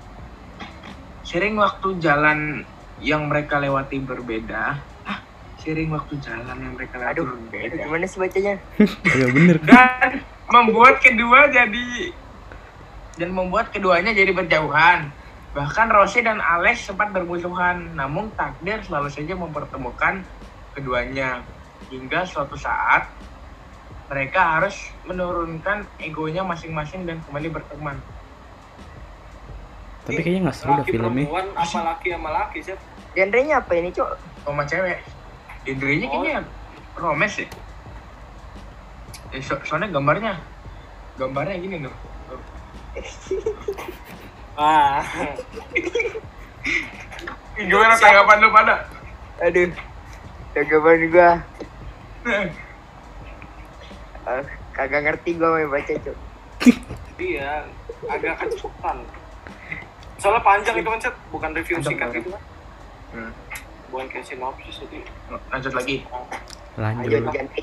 Sering 1.24 1.56
waktu 1.56 1.96
jalan 1.96 2.60
yang 3.00 3.24
mereka 3.32 3.56
lewati 3.56 4.04
berbeda. 4.04 4.84
Ah, 5.08 5.20
sering 5.56 5.88
waktu 5.96 6.20
jalan 6.20 6.60
yang 6.60 6.76
mereka 6.76 7.00
lewati 7.00 7.24
aduh 7.24 7.24
berbeda. 7.24 7.72
aduh, 7.72 7.78
gimana 7.88 8.04
sih 8.04 8.18
bacanya 8.20 8.54
Iya 9.16 9.26
bener. 9.32 9.56
Dan 9.64 10.10
membuat 10.52 11.00
kedua 11.00 11.48
jadi 11.48 11.88
dan 13.16 13.32
membuat 13.32 13.72
keduanya 13.72 14.12
jadi 14.12 14.30
berjauhan. 14.36 15.08
Bahkan 15.56 15.88
Rossi 15.88 16.20
dan 16.20 16.38
Alex 16.38 16.84
sempat 16.86 17.10
bermusuhan, 17.16 17.96
namun 17.96 18.30
takdir 18.36 18.84
selalu 18.84 19.08
saja 19.08 19.32
mempertemukan 19.32 20.28
keduanya. 20.76 21.48
Hingga 21.88 22.28
suatu 22.28 22.54
saat 22.54 23.08
mereka 24.08 24.40
harus 24.56 24.76
menurunkan 25.04 25.84
egonya 26.00 26.40
masing-masing 26.42 27.04
dan 27.04 27.20
kembali 27.28 27.48
berteman. 27.52 27.96
Tapi 30.08 30.20
kayaknya 30.24 30.48
nggak 30.48 30.56
seru 30.56 30.72
dah 30.72 30.86
filmnya. 30.88 31.28
perempuan 31.28 31.46
apa 31.52 31.78
laki 31.92 32.08
sama 32.16 32.30
laki 32.32 32.58
sih? 32.64 32.76
genrenya 33.12 33.60
apa 33.60 33.72
ini 33.76 33.90
cok 33.92 34.10
Sama 34.44 34.62
cewek. 34.64 34.98
Genrenya 35.68 36.06
kayaknya 36.08 36.36
romance 36.96 37.44
ya. 37.44 37.46
Eh, 39.36 39.42
so- 39.44 39.60
soalnya 39.68 39.92
gambarnya 39.92 40.40
gambarnya 41.20 41.56
gini 41.60 41.84
loh. 41.84 41.96
Ah. 44.58 45.06
Gimana 47.54 47.94
tanggapan 47.94 48.42
lu 48.42 48.50
pada? 48.50 48.90
aduh 49.38 49.70
tanggapan 50.50 50.98
gua 51.14 51.30
Ah, 54.28 54.44
kagak 54.76 55.08
ngerti 55.08 55.40
gua 55.40 55.56
mau 55.56 55.72
baca 55.72 55.88
cok 55.88 56.16
Iya, 57.18 57.64
agak 58.12 58.44
kecepatan. 58.44 59.02
Soalnya 60.20 60.44
panjang 60.44 60.76
itu 60.78 60.86
kan, 60.86 61.00
bukan 61.32 61.50
review 61.50 61.80
Panjang, 61.80 61.90
singkat 61.90 62.08
gitu 62.14 62.28
kan. 62.30 62.42
Hmm. 63.10 63.32
Bukan 63.88 64.06
kayak 64.12 64.28
sinopsis 64.28 64.84
jadi. 64.84 65.02
Lanjut 65.50 65.72
lagi. 65.74 65.96
Lanjut. 66.78 67.10
ayo 67.10 67.18
ganti 67.32 67.62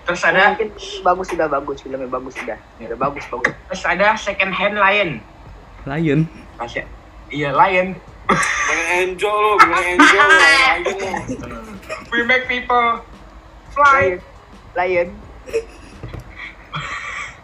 Terus 0.00 0.20
ada 0.26 0.56
mungkin 0.56 0.68
bagus 1.06 1.26
sudah 1.30 1.46
bagus 1.46 1.78
filmnya 1.84 2.08
bagus 2.10 2.34
sudah 2.34 2.58
udah 2.82 2.98
bagus 2.98 3.24
bagus 3.30 3.54
terus 3.68 3.84
ada 3.86 4.06
second 4.18 4.50
hand 4.50 4.80
lion. 4.80 5.10
Lion. 5.86 6.20
Kasih. 6.58 6.88
Iya 7.30 7.54
lion. 7.54 7.94
Pengen 8.26 9.14
enjoy 9.14 9.30
lo, 9.30 9.54
pengen 9.60 10.00
enjoy 10.00 10.24
lo, 10.24 10.36
lagi 10.40 10.92
lo. 10.98 11.10
We 12.10 12.26
make 12.26 12.50
people 12.50 13.04
fly. 13.70 14.18
lion 14.74 15.10
lion 15.10 15.29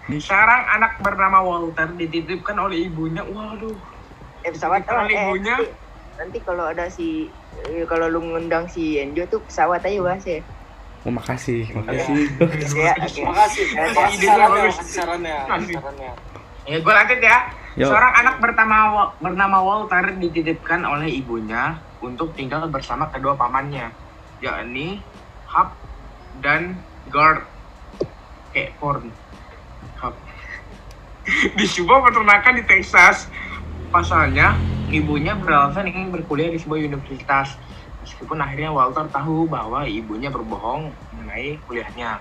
Sekarang 0.06 0.62
anak 0.70 1.02
bernama 1.02 1.42
Walter 1.42 1.90
dititipkan 1.98 2.54
oleh 2.62 2.86
ibunya. 2.86 3.26
Waduh. 3.26 3.74
eh 4.46 4.54
pesawat 4.54 4.86
oh, 4.86 5.02
oleh 5.02 5.10
eh, 5.10 5.22
ibunya. 5.26 5.56
nanti, 5.58 5.66
nanti 6.22 6.38
kalau 6.46 6.70
ada 6.70 6.86
si 6.86 7.26
eh, 7.66 7.82
kalau 7.90 8.06
lu 8.06 8.22
ngundang 8.22 8.70
si 8.70 8.94
Enjo 8.94 9.26
tuh 9.26 9.42
pesawat 9.42 9.82
aja 9.82 9.98
bahas 9.98 10.22
ya 10.22 10.38
Oh 11.06 11.14
makasih, 11.14 11.62
makasih. 11.70 12.18
ya 12.82 12.94
oke 12.98 13.22
Makasih, 13.22 13.22
makasih 13.26 13.64
ide 14.18 14.26
sarannya, 14.26 14.70
sarannya, 14.74 15.38
sarannya. 15.46 16.12
Ya 16.66 16.76
gue 16.82 16.92
lanjut 16.98 17.20
ya. 17.22 17.38
Yo. 17.78 17.86
Seorang 17.86 18.12
anak 18.26 18.36
bernama 18.42 18.78
bernama 19.22 19.58
Walter 19.62 20.18
dititipkan 20.18 20.82
oleh 20.82 21.06
ibunya 21.06 21.78
untuk 22.02 22.34
tinggal 22.34 22.66
bersama 22.66 23.06
kedua 23.14 23.38
pamannya, 23.38 23.94
yakni 24.42 24.98
Hap 25.46 25.78
dan 26.42 26.74
Guard 27.06 27.46
porn 28.80 29.12
Hap. 30.00 30.14
di 31.58 31.66
sebuah 31.66 32.04
peternakan 32.08 32.54
di 32.60 32.64
Texas 32.64 33.28
pasalnya 33.92 34.56
ibunya 34.92 35.36
beralasan 35.36 35.88
ingin 35.88 36.12
berkuliah 36.12 36.52
di 36.52 36.58
sebuah 36.60 36.80
universitas 36.84 37.56
meskipun 38.02 38.38
akhirnya 38.38 38.70
Walter 38.72 39.08
tahu 39.10 39.48
bahwa 39.50 39.84
ibunya 39.84 40.30
berbohong 40.32 40.92
mengenai 41.12 41.58
kuliahnya 41.66 42.20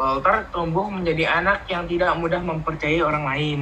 Walter 0.00 0.48
tumbuh 0.48 0.88
menjadi 0.88 1.28
anak 1.28 1.68
yang 1.68 1.84
tidak 1.84 2.16
mudah 2.16 2.40
mempercayai 2.40 3.02
orang 3.04 3.24
lain 3.28 3.60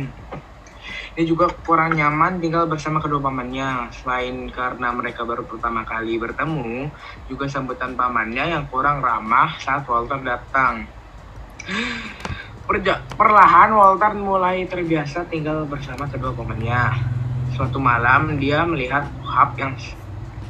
dia 1.19 1.27
juga 1.27 1.51
kurang 1.67 1.99
nyaman 1.99 2.39
tinggal 2.39 2.71
bersama 2.71 3.03
kedua 3.03 3.19
pamannya. 3.19 3.91
Selain 3.91 4.47
karena 4.55 4.95
mereka 4.95 5.27
baru 5.27 5.43
pertama 5.51 5.83
kali 5.83 6.15
bertemu, 6.15 6.95
juga 7.27 7.51
sambutan 7.51 7.99
pamannya 7.99 8.55
yang 8.55 8.65
kurang 8.71 9.03
ramah 9.03 9.59
saat 9.59 9.83
Walter 9.91 10.23
datang. 10.23 10.87
Perja- 12.69 13.05
perlahan 13.13 13.77
Walter 13.77 14.13
mulai 14.17 14.65
terbiasa 14.65 15.29
tinggal 15.29 15.69
bersama 15.69 16.09
kedua 16.09 16.33
pamannya. 16.33 16.97
Suatu 17.53 17.77
malam 17.81 18.37
dia 18.41 18.65
melihat 18.65 19.09
Hap 19.25 19.57
yang 19.61 19.77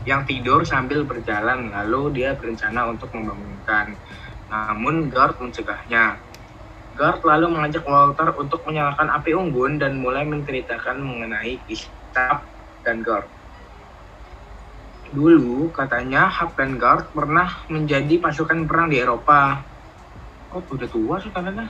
yang 0.07 0.23
tidur 0.25 0.65
sambil 0.65 1.05
berjalan, 1.05 1.69
lalu 1.75 2.23
dia 2.23 2.39
berencana 2.39 2.89
untuk 2.89 3.11
membangunkan. 3.13 3.99
Namun 4.49 5.11
Guard 5.11 5.43
mencegahnya. 5.43 6.23
Guard 6.97 7.21
lalu 7.23 7.47
mengajak 7.53 7.85
Walter 7.87 8.35
untuk 8.39 8.65
menyalakan 8.65 9.13
api 9.13 9.31
unggun 9.35 9.79
dan 9.79 9.99
mulai 10.01 10.25
menceritakan 10.27 11.03
mengenai 11.03 11.61
kisah 11.67 12.43
dan 12.83 13.03
Guard. 13.05 13.29
Dulu 15.13 15.71
katanya 15.75 16.31
Hap 16.31 16.57
dan 16.57 16.81
Guard 16.81 17.13
pernah 17.13 17.69
menjadi 17.69 18.17
pasukan 18.23 18.65
perang 18.65 18.89
di 18.89 18.99
Eropa. 19.03 19.68
Oh, 20.49 20.65
udah 20.65 20.89
tua 20.89 21.21
saudaranya. 21.21 21.69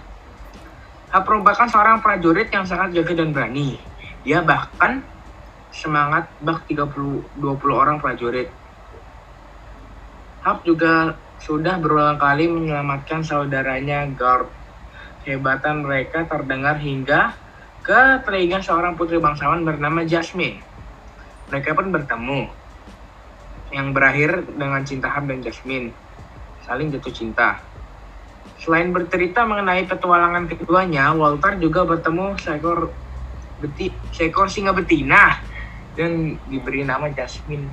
Hap 1.11 1.25
merupakan 1.27 1.67
seorang 1.67 1.99
prajurit 1.99 2.47
yang 2.53 2.63
sangat 2.63 2.95
jaga 2.95 3.25
dan 3.25 3.35
berani. 3.35 3.81
Dia 4.23 4.45
bahkan 4.45 5.03
semangat 5.73 6.31
bak 6.39 6.69
30 6.71 7.35
20 7.35 7.43
orang 7.75 7.97
prajurit. 7.99 8.53
Hap 10.47 10.63
juga 10.63 11.19
sudah 11.43 11.79
berulang 11.83 12.19
kali 12.23 12.47
menyelamatkan 12.47 13.27
saudaranya 13.27 14.07
Guard 14.15 14.51
kehebatan 15.29 15.85
mereka 15.85 16.25
terdengar 16.25 16.81
hingga 16.81 17.37
ke 17.85 18.25
telinga 18.25 18.65
seorang 18.65 18.97
putri 18.97 19.21
bangsawan 19.21 19.61
bernama 19.61 20.07
Jasmine. 20.09 20.63
Mereka 21.53 21.77
pun 21.77 21.93
bertemu, 21.93 22.49
yang 23.73 23.93
berakhir 23.93 24.45
dengan 24.57 24.81
cinta 24.85 25.13
Hab 25.13 25.29
dan 25.29 25.45
Jasmine, 25.45 25.93
saling 26.65 26.89
jatuh 26.93 27.13
cinta. 27.13 27.68
Selain 28.59 28.91
bercerita 28.91 29.47
mengenai 29.47 29.87
petualangan 29.87 30.51
keduanya, 30.51 31.15
Walter 31.15 31.55
juga 31.63 31.87
bertemu 31.87 32.35
seekor 32.43 32.91
beti, 33.63 33.95
seekor 34.11 34.51
singa 34.51 34.75
betina 34.75 35.39
dan 35.95 36.35
diberi 36.51 36.83
nama 36.83 37.07
Jasmine. 37.11 37.71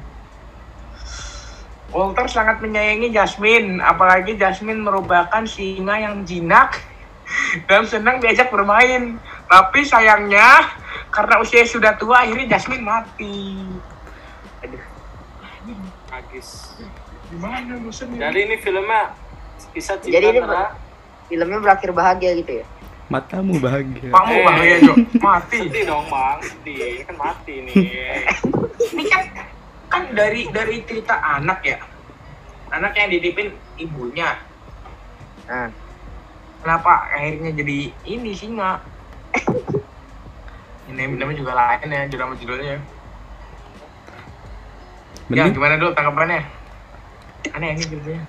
Walter 1.89 2.29
sangat 2.29 2.61
menyayangi 2.61 3.09
Jasmine, 3.09 3.81
apalagi 3.81 4.37
Jasmine 4.37 4.85
merupakan 4.85 5.41
singa 5.49 5.95
yang 5.97 6.21
jinak 6.21 6.77
dan 7.69 7.89
senang 7.89 8.21
diajak 8.21 8.53
bermain. 8.53 9.17
Tapi 9.49 9.81
sayangnya 9.85 10.69
karena 11.09 11.41
usia 11.41 11.65
sudah 11.65 11.97
tua 11.97 12.25
akhirnya 12.25 12.57
Jasmine 12.57 12.85
mati. 12.85 13.61
Aduh, 14.61 14.83
Agis. 16.13 16.77
gimana 17.25 17.81
bosan 17.81 18.13
Jadi 18.21 18.37
ini 18.45 18.55
filmnya 18.61 19.24
kisah 19.75 19.99
cinta 19.99 20.15
Jadi 20.15 20.25
ini 20.31 20.39
antara 20.39 20.71
Filmnya 21.25 21.57
berakhir 21.59 21.89
bahagia 21.91 22.31
gitu 22.37 22.61
ya. 22.61 22.65
Matamu 23.09 23.57
bahagia. 23.57 24.09
Pakmu 24.09 24.33
Eh. 24.33 24.43
bahaya 24.45 24.75
Jo, 24.81 24.93
mati. 25.25 25.57
sedih 25.67 25.83
dong 25.85 26.05
bang, 26.05 26.37
sedih 26.41 26.77
Ini 26.77 27.03
kan 27.03 27.15
mati 27.17 27.53
nih. 27.65 27.75
Ini 28.93 29.03
kan 29.09 29.23
kan 29.89 30.01
dari 30.13 30.45
dari 30.49 30.85
cerita 30.85 31.17
anak 31.17 31.59
ya. 31.65 31.77
Anak 32.69 32.93
yang 32.93 33.09
ditipin 33.11 33.51
ibunya. 33.75 34.37
Nah, 35.45 35.69
Kenapa 36.61 37.13
akhirnya 37.13 37.53
jadi 37.53 37.93
ini 38.09 38.33
singa? 38.33 38.81
Ini 40.89 41.13
namanya 41.13 41.37
juga 41.37 41.53
lain 41.53 41.93
ya, 41.93 42.01
judul 42.09 42.25
sama 42.25 42.35
judulnya. 42.41 42.65
Ya, 42.73 42.79
Mending 45.29 45.53
gimana 45.53 45.77
dulu 45.77 45.93
tanggapannya? 45.93 46.41
Aneh 47.53 47.69
ini 47.73 47.85
ceritanya. 47.85 48.25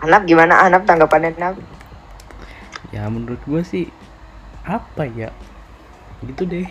Anap 0.00 0.24
gimana 0.24 0.64
Anap 0.64 0.84
tanggapannya 0.84 1.36
Anap? 1.36 1.56
ya 2.90 3.06
menurut 3.06 3.38
gue 3.46 3.62
sih 3.62 3.86
apa 4.66 5.06
ya 5.06 5.30
gitu 6.26 6.42
deh 6.42 6.66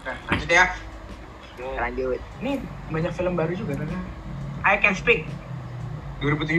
Nah, 0.00 0.16
lanjut 0.32 0.48
ya. 0.48 0.64
Lanjut. 1.76 2.16
Ini 2.40 2.56
banyak 2.88 3.12
film 3.12 3.36
baru 3.36 3.52
juga 3.52 3.76
kan? 3.76 4.00
I 4.64 4.80
Can 4.80 4.96
Speak 4.96 5.28
2017. 6.24 6.56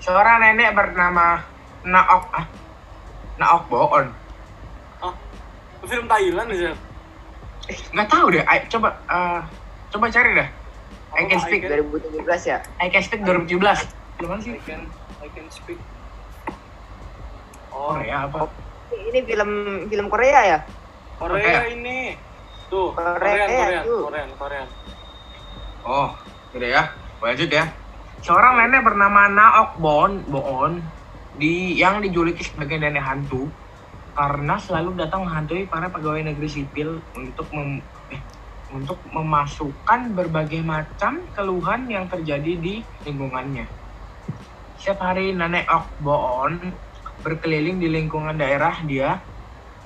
Seorang 0.00 0.40
nenek 0.40 0.72
bernama 0.72 1.44
Naok 1.84 2.24
ah, 2.32 2.48
Naok 3.36 3.68
Boon. 3.68 4.06
Film 5.84 6.08
Thailand 6.08 6.48
ya. 6.56 6.72
Nggak 7.92 8.08
tahu 8.08 8.26
deh. 8.32 8.42
I- 8.48 8.64
coba 8.66 8.96
eh, 9.04 9.40
coba 9.92 10.08
cari 10.08 10.30
dah. 10.34 10.48
I 11.16 11.24
Can 11.28 11.40
Speak. 11.40 11.64
2017 11.64 12.50
ya. 12.50 12.58
I 12.80 12.88
Can 12.92 13.02
Speak 13.04 13.20
2017. 13.24 14.18
Film 14.18 14.28
mana 14.28 14.40
sih? 14.42 14.52
I 14.52 14.60
can 14.60 14.80
I 15.22 15.28
can 15.30 15.46
speak. 15.48 15.78
Oh 17.70 17.94
Oh, 17.94 18.00
ya 18.02 18.26
apa? 18.26 18.50
Ini 18.90 19.22
film 19.24 19.50
film 19.86 20.06
Korea 20.10 20.40
ya? 20.42 20.58
Korea 21.14 21.62
Oke. 21.64 21.74
ini. 21.78 22.18
Tuh, 22.68 22.92
Korea, 22.92 23.16
Korean, 23.16 23.48
Korean, 23.48 23.82
tuh. 23.86 24.02
Korean, 24.04 24.30
Korean. 24.36 24.68
Oh, 25.86 26.08
udah 26.52 26.68
ya. 26.68 26.82
Lanjut 27.22 27.48
ya. 27.48 27.64
Seorang 28.20 28.60
nenek 28.60 28.82
bernama 28.84 29.30
Naok 29.30 29.70
Bon, 29.80 30.12
Boon 30.26 30.82
di 31.38 31.78
yang 31.78 32.02
dijuluki 32.02 32.42
sebagai 32.42 32.76
nenek 32.82 33.00
hantu 33.00 33.46
karena 34.12 34.58
selalu 34.58 34.98
datang 34.98 35.22
menghantui 35.22 35.70
para 35.70 35.88
pegawai 35.94 36.26
negeri 36.26 36.50
sipil 36.50 36.98
untuk 37.14 37.46
mem, 37.54 37.86
eh, 38.10 38.20
untuk 38.72 39.00
memasukkan 39.08 40.12
berbagai 40.12 40.60
macam 40.60 41.24
keluhan 41.32 41.88
yang 41.88 42.04
terjadi 42.06 42.52
di 42.60 42.84
lingkungannya. 43.04 43.68
Setiap 44.78 45.10
hari 45.10 45.34
nenek 45.34 45.66
Ok 45.68 45.96
Boon 45.98 46.76
berkeliling 47.18 47.82
di 47.82 47.88
lingkungan 47.90 48.38
daerah 48.38 48.78
dia 48.86 49.18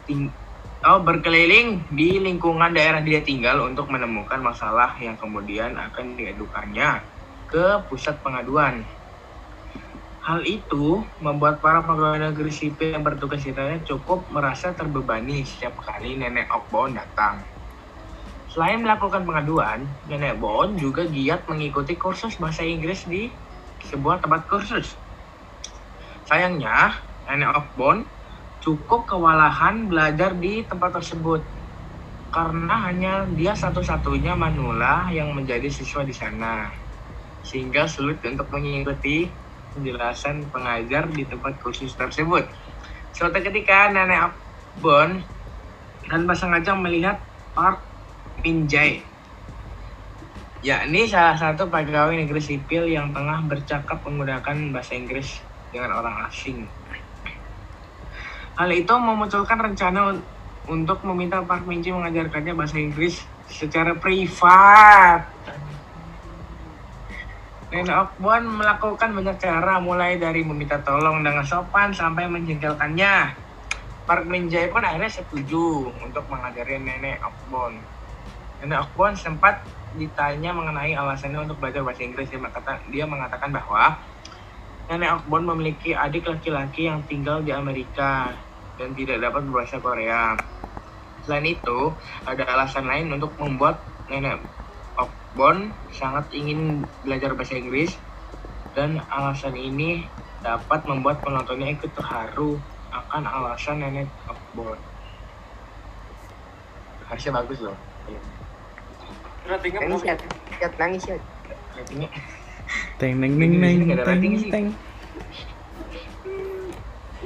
ting- 0.05 0.37
oh, 0.85 1.01
berkeliling 1.01 1.89
di 1.89 2.21
lingkungan 2.21 2.75
daerah 2.75 3.01
dia 3.01 3.23
tinggal 3.23 3.65
untuk 3.65 3.89
menemukan 3.89 4.43
masalah 4.43 4.99
yang 5.01 5.17
kemudian 5.17 5.79
akan 5.79 6.19
diadukannya 6.19 7.07
ke 7.49 7.87
pusat 7.89 8.21
pengaduan. 8.21 8.85
Hal 10.23 10.47
itu 10.47 11.03
membuat 11.19 11.59
para 11.59 11.83
pegawai 11.83 12.31
negeri 12.31 12.55
sipil 12.55 12.95
yang 12.95 13.03
bertugas 13.03 13.43
di 13.43 13.51
cukup 13.83 14.31
merasa 14.31 14.71
terbebani 14.71 15.43
setiap 15.43 15.83
kali 15.83 16.15
nenek 16.15 16.47
Okbon 16.47 16.95
datang. 16.95 17.52
Selain 18.53 18.85
melakukan 18.85 19.25
pengaduan, 19.25 19.97
nenek 20.05 20.37
Bon 20.37 20.77
juga 20.77 21.09
giat 21.09 21.49
mengikuti 21.49 21.97
kursus 21.97 22.37
bahasa 22.37 22.61
Inggris 22.61 23.09
di 23.09 23.33
sebuah 23.81 24.21
tempat 24.21 24.45
kursus. 24.45 24.93
Sayangnya, 26.29 27.01
nenek 27.25 27.49
Okbon 27.49 28.05
cukup 28.61 29.09
kewalahan 29.09 29.89
belajar 29.89 30.37
di 30.37 30.69
tempat 30.69 31.01
tersebut 31.01 31.49
karena 32.29 32.93
hanya 32.93 33.25
dia 33.33 33.57
satu-satunya 33.57 34.37
manula 34.37 35.09
yang 35.09 35.33
menjadi 35.33 35.73
siswa 35.73 36.05
di 36.05 36.13
sana 36.13 36.69
sehingga 37.41 37.89
sulit 37.89 38.21
untuk 38.21 38.53
mengikuti 38.53 39.33
penjelasan 39.73 40.53
pengajar 40.53 41.09
di 41.09 41.25
tempat 41.25 41.57
kursus 41.57 41.97
tersebut. 41.97 42.53
Suatu 43.17 43.41
ketika 43.41 43.89
nenek 43.89 44.37
Bon 44.77 45.25
dan 46.05 46.21
pasang 46.29 46.53
ajang 46.53 46.85
melihat 46.85 47.25
Park 47.57 47.92
Min 48.43 48.67
Jae 48.67 49.13
yakni 50.63 51.11
salah 51.11 51.35
satu 51.35 51.67
pegawai 51.67 52.15
negeri 52.15 52.39
sipil 52.39 52.87
yang 52.87 53.11
tengah 53.11 53.43
bercakap 53.51 53.99
menggunakan 54.07 54.71
bahasa 54.71 54.95
Inggris 54.95 55.43
dengan 55.75 55.99
orang 55.99 56.31
asing. 56.31 56.71
Hal 58.55 58.71
itu 58.71 58.95
memunculkan 58.95 59.59
rencana 59.59 60.15
un- 60.15 60.25
untuk 60.71 61.03
meminta 61.03 61.43
Park 61.43 61.67
Min 61.67 61.83
Jae 61.83 61.91
mengajarkannya 61.91 62.55
bahasa 62.55 62.79
Inggris 62.79 63.19
secara 63.51 63.99
privat. 63.99 65.27
Nenek 67.75 67.97
Okbon 67.97 68.63
melakukan 68.63 69.17
banyak 69.17 69.37
cara 69.43 69.81
mulai 69.83 70.21
dari 70.21 70.47
meminta 70.47 70.79
tolong 70.85 71.25
dengan 71.27 71.43
sopan 71.43 71.91
sampai 71.91 72.31
menjengkelkannya. 72.31 73.35
Park 74.07 74.31
Min 74.31 74.47
Jae 74.47 74.71
pun 74.71 74.87
akhirnya 74.87 75.11
setuju 75.11 75.91
untuk 76.05 76.23
mengajari 76.31 76.79
Nenek 76.79 77.19
Okbon. 77.19 78.02
Nenek 78.63 78.95
Okbon 78.95 79.19
sempat 79.19 79.67
ditanya 79.91 80.55
mengenai 80.55 80.95
alasannya 80.95 81.43
untuk 81.43 81.59
belajar 81.59 81.83
bahasa 81.83 82.07
Inggris, 82.07 82.31
dia 82.31 82.39
mengatakan, 82.39 82.79
dia 82.87 83.05
mengatakan 83.11 83.51
bahwa 83.51 83.99
nenek 84.87 85.11
Okbon 85.19 85.43
memiliki 85.51 85.99
adik 85.99 86.31
laki-laki 86.31 86.87
yang 86.87 87.03
tinggal 87.03 87.43
di 87.43 87.51
Amerika 87.51 88.31
dan 88.79 88.95
tidak 88.95 89.19
dapat 89.19 89.51
berbahasa 89.51 89.83
Korea. 89.83 90.39
Selain 91.27 91.43
itu, 91.43 91.99
ada 92.23 92.47
alasan 92.55 92.87
lain 92.87 93.11
untuk 93.11 93.35
membuat 93.43 93.83
nenek 94.07 94.39
Okbon 94.95 95.75
sangat 95.91 96.31
ingin 96.31 96.87
belajar 97.03 97.35
bahasa 97.35 97.59
Inggris 97.59 97.99
dan 98.79 99.03
alasan 99.11 99.59
ini 99.59 100.07
dapat 100.39 100.87
membuat 100.87 101.27
penontonnya 101.27 101.67
ikut 101.67 101.91
terharu 101.99 102.63
akan 102.95 103.27
alasan 103.27 103.83
nenek 103.83 104.07
Okbon. 104.31 104.79
Harusnya 107.11 107.33
bagus 107.43 107.59
loh. 107.59 107.75
Nangis 109.61 110.03
ya, 110.05 110.15
Syat, 110.61 110.73
nangis 110.81 111.03
ya. 111.05 111.17
Ratingnya 111.77 112.09
Teng 112.97 113.21
neng 113.21 113.35
neng 113.37 113.53
neng 113.61 113.79
teng 114.01 114.35
teng. 114.49 114.67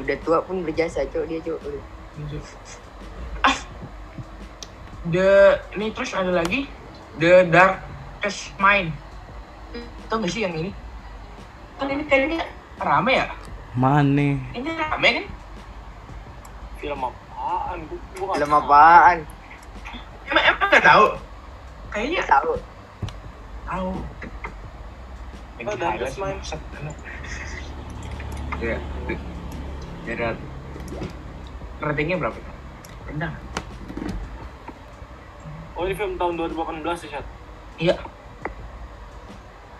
Udah 0.00 0.16
tua 0.26 0.38
pun 0.42 0.64
berjasa, 0.66 1.06
cok 1.06 1.24
dia 1.28 1.38
cok. 1.44 1.60
Ah 3.44 3.56
the 5.10 5.60
ini 5.78 5.94
terus 5.94 6.10
ada 6.16 6.32
lagi 6.34 6.66
the 7.22 7.46
darkest 7.46 8.50
mind 8.58 8.90
tau 10.10 10.18
gak 10.18 10.30
sih 10.30 10.42
yang 10.42 10.54
ini 10.54 10.70
kan 11.78 11.86
ini 11.86 12.02
kayaknya 12.10 12.42
rame 12.82 13.12
ya 13.22 13.26
Mane. 13.76 14.40
ini 14.56 14.70
rame 14.72 15.08
kan 15.12 15.26
Film 16.76 17.00
apaan? 17.00 17.78
Gua, 17.88 17.98
gua 18.20 18.26
nggak 18.26 18.36
Film 18.36 18.52
apaan? 18.52 19.18
emang 20.26 20.44
emang 20.44 20.68
gak 20.74 20.84
tahu 20.84 21.06
kayaknya 21.96 22.20
Tahu. 22.28 22.52
tahu 23.64 23.90
Oh, 25.56 25.72
Darkest 25.72 26.20
Mind. 26.20 26.36
ya 28.60 28.76
ya 30.04 30.28
ratingnya 31.80 32.16
berapa 32.20 32.36
rendah 33.08 33.32
Oh 35.76 35.84
ini 35.84 35.92
film 35.92 36.16
tahun 36.16 36.40
2018 36.40 36.84
ya, 37.04 37.16
Chat? 37.16 37.24
iya 37.76 37.96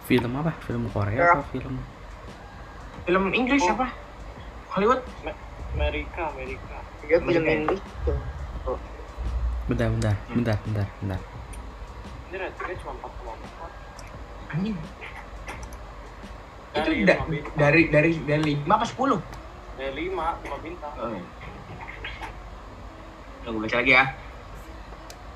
Film 0.05 0.33
apa? 0.37 0.53
Film 0.63 0.87
Korea 0.89 1.19
Ya. 1.19 1.33
apa 1.35 1.45
film? 1.53 1.77
film 3.05 3.25
Inggris 3.33 3.61
Oh. 3.63 3.77
apa 3.77 3.93
Hollywood 4.73 5.01
Amerika, 5.73 6.33
Amerika. 6.33 6.77
Dia 7.05 7.21
film? 7.21 7.45
Inggris 7.45 7.81
tuh. 8.03 8.17
Bentar, 9.69 9.89
bentar, 9.93 10.15
bentar, 10.31 10.57
bentar, 10.65 10.87
bentar. 11.01 11.21
Ini 12.37 12.45
ratingnya 12.45 12.77
cuma 12.85 12.93
4,4. 13.01 14.53
anjing 14.53 14.77
Dari 16.77 16.97
itu 17.01 17.09
da- 17.09 17.25
lima 17.25 17.49
dari 17.57 17.83
dari 17.89 18.13
dari 18.29 18.43
lima 18.45 18.77
apa 18.77 18.85
sepuluh 18.85 19.17
Dari 19.81 20.13
5, 20.13 20.45
5 20.45 20.61
bintang. 20.61 20.93
Oh. 21.01 21.17
Gue 23.41 23.57
baca 23.57 23.77
lagi 23.81 23.93
ya. 23.97 24.05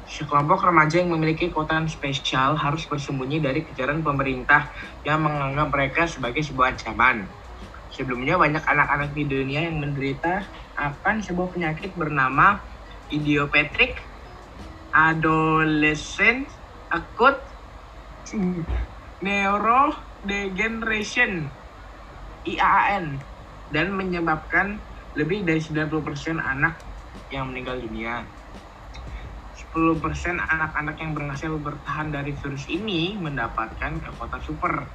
Sekelompok 0.05 0.61
remaja 0.61 1.01
yang 1.01 1.09
memiliki 1.09 1.49
kekuatan 1.49 1.89
spesial 1.89 2.53
harus 2.61 2.85
bersembunyi 2.85 3.41
dari 3.41 3.65
kejaran 3.65 4.05
pemerintah 4.05 4.69
yang 5.01 5.25
menganggap 5.25 5.73
mereka 5.73 6.03
sebagai 6.05 6.45
sebuah 6.45 6.77
ancaman. 6.77 7.25
Sebelumnya 7.89 8.37
banyak 8.37 8.61
anak-anak 8.61 9.17
di 9.17 9.25
dunia 9.25 9.65
yang 9.65 9.81
menderita 9.81 10.45
akan 10.77 11.25
sebuah 11.25 11.49
penyakit 11.49 11.97
bernama 11.97 12.61
idiopathic 13.09 14.01
adolescent 14.93 16.60
acute 16.91 17.47
neurodegeneration 19.23 21.55
IAAN 22.43 23.23
dan 23.71 23.95
menyebabkan 23.95 24.83
lebih 25.15 25.47
dari 25.47 25.63
90% 25.63 26.43
anak 26.43 26.83
yang 27.31 27.47
meninggal 27.51 27.79
dunia. 27.79 28.27
10% 29.55 30.03
anak-anak 30.41 30.97
yang 30.99 31.15
berhasil 31.15 31.53
bertahan 31.61 32.11
dari 32.11 32.33
virus 32.35 32.67
ini 32.67 33.15
mendapatkan 33.21 34.01
kekuatan 34.03 34.43
super. 34.43 34.91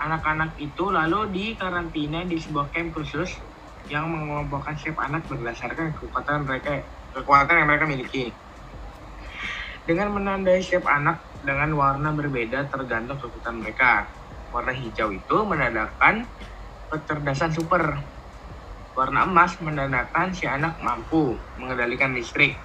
Anak-anak 0.00 0.56
itu 0.56 0.88
lalu 0.88 1.28
dikarantina 1.32 2.24
di 2.24 2.40
sebuah 2.40 2.72
camp 2.72 2.96
khusus 2.96 3.44
yang 3.90 4.08
mengelompokkan 4.08 4.78
setiap 4.78 5.04
anak 5.04 5.28
berdasarkan 5.28 5.92
kekuatan 5.92 6.48
mereka 6.48 6.88
kekuatan 7.12 7.60
yang 7.60 7.68
mereka 7.68 7.84
miliki. 7.84 8.32
Dengan 9.84 10.16
menandai 10.16 10.64
setiap 10.64 10.88
anak 10.88 11.28
dengan 11.44 11.68
warna 11.76 12.16
berbeda 12.16 12.72
tergantung 12.72 13.20
kekuatan 13.20 13.60
mereka. 13.60 14.08
Warna 14.48 14.72
hijau 14.72 15.12
itu 15.12 15.36
menandakan 15.44 16.24
kecerdasan 16.88 17.52
super. 17.52 18.00
Warna 18.96 19.28
emas 19.28 19.60
menandakan 19.60 20.32
si 20.32 20.48
anak 20.48 20.80
mampu 20.80 21.36
mengendalikan 21.60 22.16
listrik. 22.16 22.56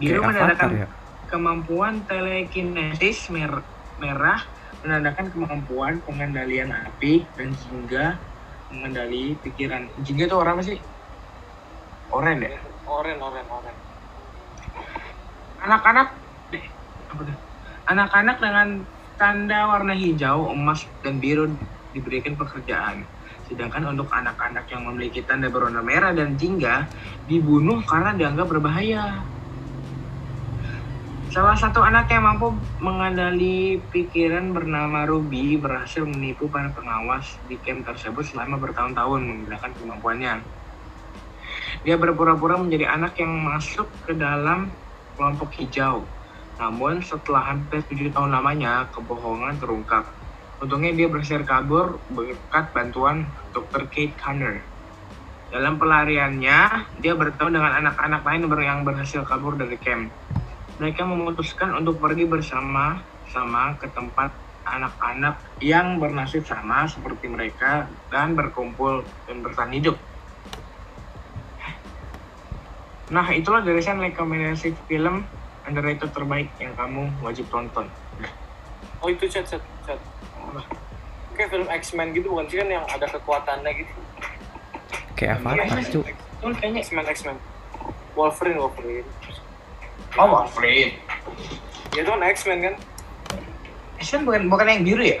Biru 0.00 0.24
menandakan 0.24 0.70
ya. 0.80 0.88
kemampuan 1.28 2.08
telekinesis 2.08 3.28
mer- 3.28 3.68
merah 4.00 4.40
menandakan 4.80 5.28
kemampuan 5.28 6.00
pengendalian 6.00 6.72
api 6.72 7.28
dan 7.36 7.52
jingga 7.52 8.16
mengendali 8.72 9.36
pikiran. 9.44 9.92
Jingga 10.00 10.24
itu 10.30 10.36
orang 10.40 10.56
apa 10.56 10.64
sih? 10.64 10.78
Oren 12.16 12.38
ya? 12.40 12.54
Oren, 12.88 13.18
oren, 13.20 13.46
oren. 13.50 13.76
Anak-anak 15.60 16.08
tuh? 16.52 17.36
Anak-anak 17.90 18.36
dengan 18.40 18.68
tanda 19.20 19.68
warna 19.68 19.92
hijau, 19.92 20.48
emas, 20.48 20.88
dan 21.04 21.20
biru 21.20 21.52
diberikan 21.92 22.32
pekerjaan. 22.38 23.04
Sedangkan 23.50 23.92
untuk 23.92 24.08
anak-anak 24.08 24.64
yang 24.70 24.86
memiliki 24.88 25.20
tanda 25.26 25.50
berwarna 25.50 25.82
merah 25.82 26.14
dan 26.14 26.38
jingga 26.38 26.86
dibunuh 27.26 27.82
karena 27.84 28.14
dianggap 28.16 28.46
berbahaya. 28.46 29.20
Salah 31.30 31.54
satu 31.54 31.78
anak 31.78 32.10
yang 32.10 32.26
mampu 32.26 32.50
mengendali 32.82 33.78
pikiran 33.94 34.50
bernama 34.50 35.06
Ruby 35.06 35.54
berhasil 35.62 36.02
menipu 36.02 36.50
para 36.50 36.74
pengawas 36.74 37.38
di 37.46 37.54
camp 37.62 37.86
tersebut 37.86 38.26
selama 38.26 38.58
bertahun-tahun 38.58 39.20
menggunakan 39.22 39.70
kemampuannya. 39.78 40.42
Dia 41.86 41.94
berpura-pura 42.02 42.58
menjadi 42.58 42.90
anak 42.90 43.14
yang 43.22 43.30
masuk 43.46 43.86
ke 44.10 44.18
dalam 44.18 44.74
kelompok 45.20 45.52
hijau. 45.60 46.00
Namun 46.56 47.04
setelah 47.04 47.52
hampir 47.52 47.84
tujuh 47.84 48.08
tahun 48.08 48.32
lamanya, 48.32 48.88
kebohongan 48.96 49.60
terungkap. 49.60 50.08
Untungnya 50.64 50.96
dia 50.96 51.12
berhasil 51.12 51.44
kabur 51.44 52.00
berkat 52.08 52.72
bantuan 52.72 53.28
Dr. 53.52 53.84
Kate 53.92 54.16
Connor. 54.16 54.64
Dalam 55.52 55.76
pelariannya, 55.76 56.88
dia 57.04 57.12
bertemu 57.12 57.60
dengan 57.60 57.72
anak-anak 57.84 58.22
lain 58.24 58.48
yang 58.64 58.80
berhasil 58.80 59.20
kabur 59.28 59.60
dari 59.60 59.76
camp. 59.76 60.08
Mereka 60.80 61.04
memutuskan 61.04 61.76
untuk 61.76 62.00
pergi 62.00 62.24
bersama-sama 62.24 63.76
ke 63.76 63.92
tempat 63.92 64.32
anak-anak 64.64 65.36
yang 65.60 66.00
bernasib 66.00 66.46
sama 66.46 66.88
seperti 66.88 67.28
mereka 67.28 67.88
dan 68.08 68.36
berkumpul 68.36 69.04
dan 69.28 69.42
bertahan 69.44 69.74
hidup. 69.74 69.96
Nah, 73.10 73.26
itulah 73.34 73.60
deresan 73.66 73.98
rekomendasi 73.98 74.70
film 74.86 75.26
underrated 75.66 76.14
terbaik 76.14 76.46
yang 76.62 76.72
kamu 76.78 77.10
wajib 77.20 77.50
tonton. 77.50 77.90
Oh 79.02 79.10
itu 79.10 79.26
chat, 79.26 79.44
chat, 79.50 79.62
chat. 79.82 79.98
Kayak 81.34 81.48
film 81.50 81.66
X-Men 81.66 82.14
gitu 82.14 82.30
bukan 82.30 82.46
sih 82.46 82.58
kan 82.62 82.68
yang 82.70 82.84
ada 82.86 83.06
kekuatannya 83.10 83.70
gitu. 83.82 83.92
Kayak 85.18 85.42
cuk. 85.90 86.04
Itu 86.06 86.46
kayaknya 86.56 86.80
X-Men, 86.86 87.04
X-Men. 87.10 87.36
Wolverine, 88.14 88.58
Wolverine. 88.62 89.08
Oh, 90.18 90.26
Wolverine. 90.26 90.94
Ya 91.94 92.06
itu 92.06 92.10
kan 92.10 92.22
X-Men 92.22 92.58
kan? 92.62 92.74
Asian 94.00 94.24
bukan 94.24 94.48
bukan 94.48 94.64
yang 94.64 94.82
biru 94.86 95.02
ya? 95.04 95.20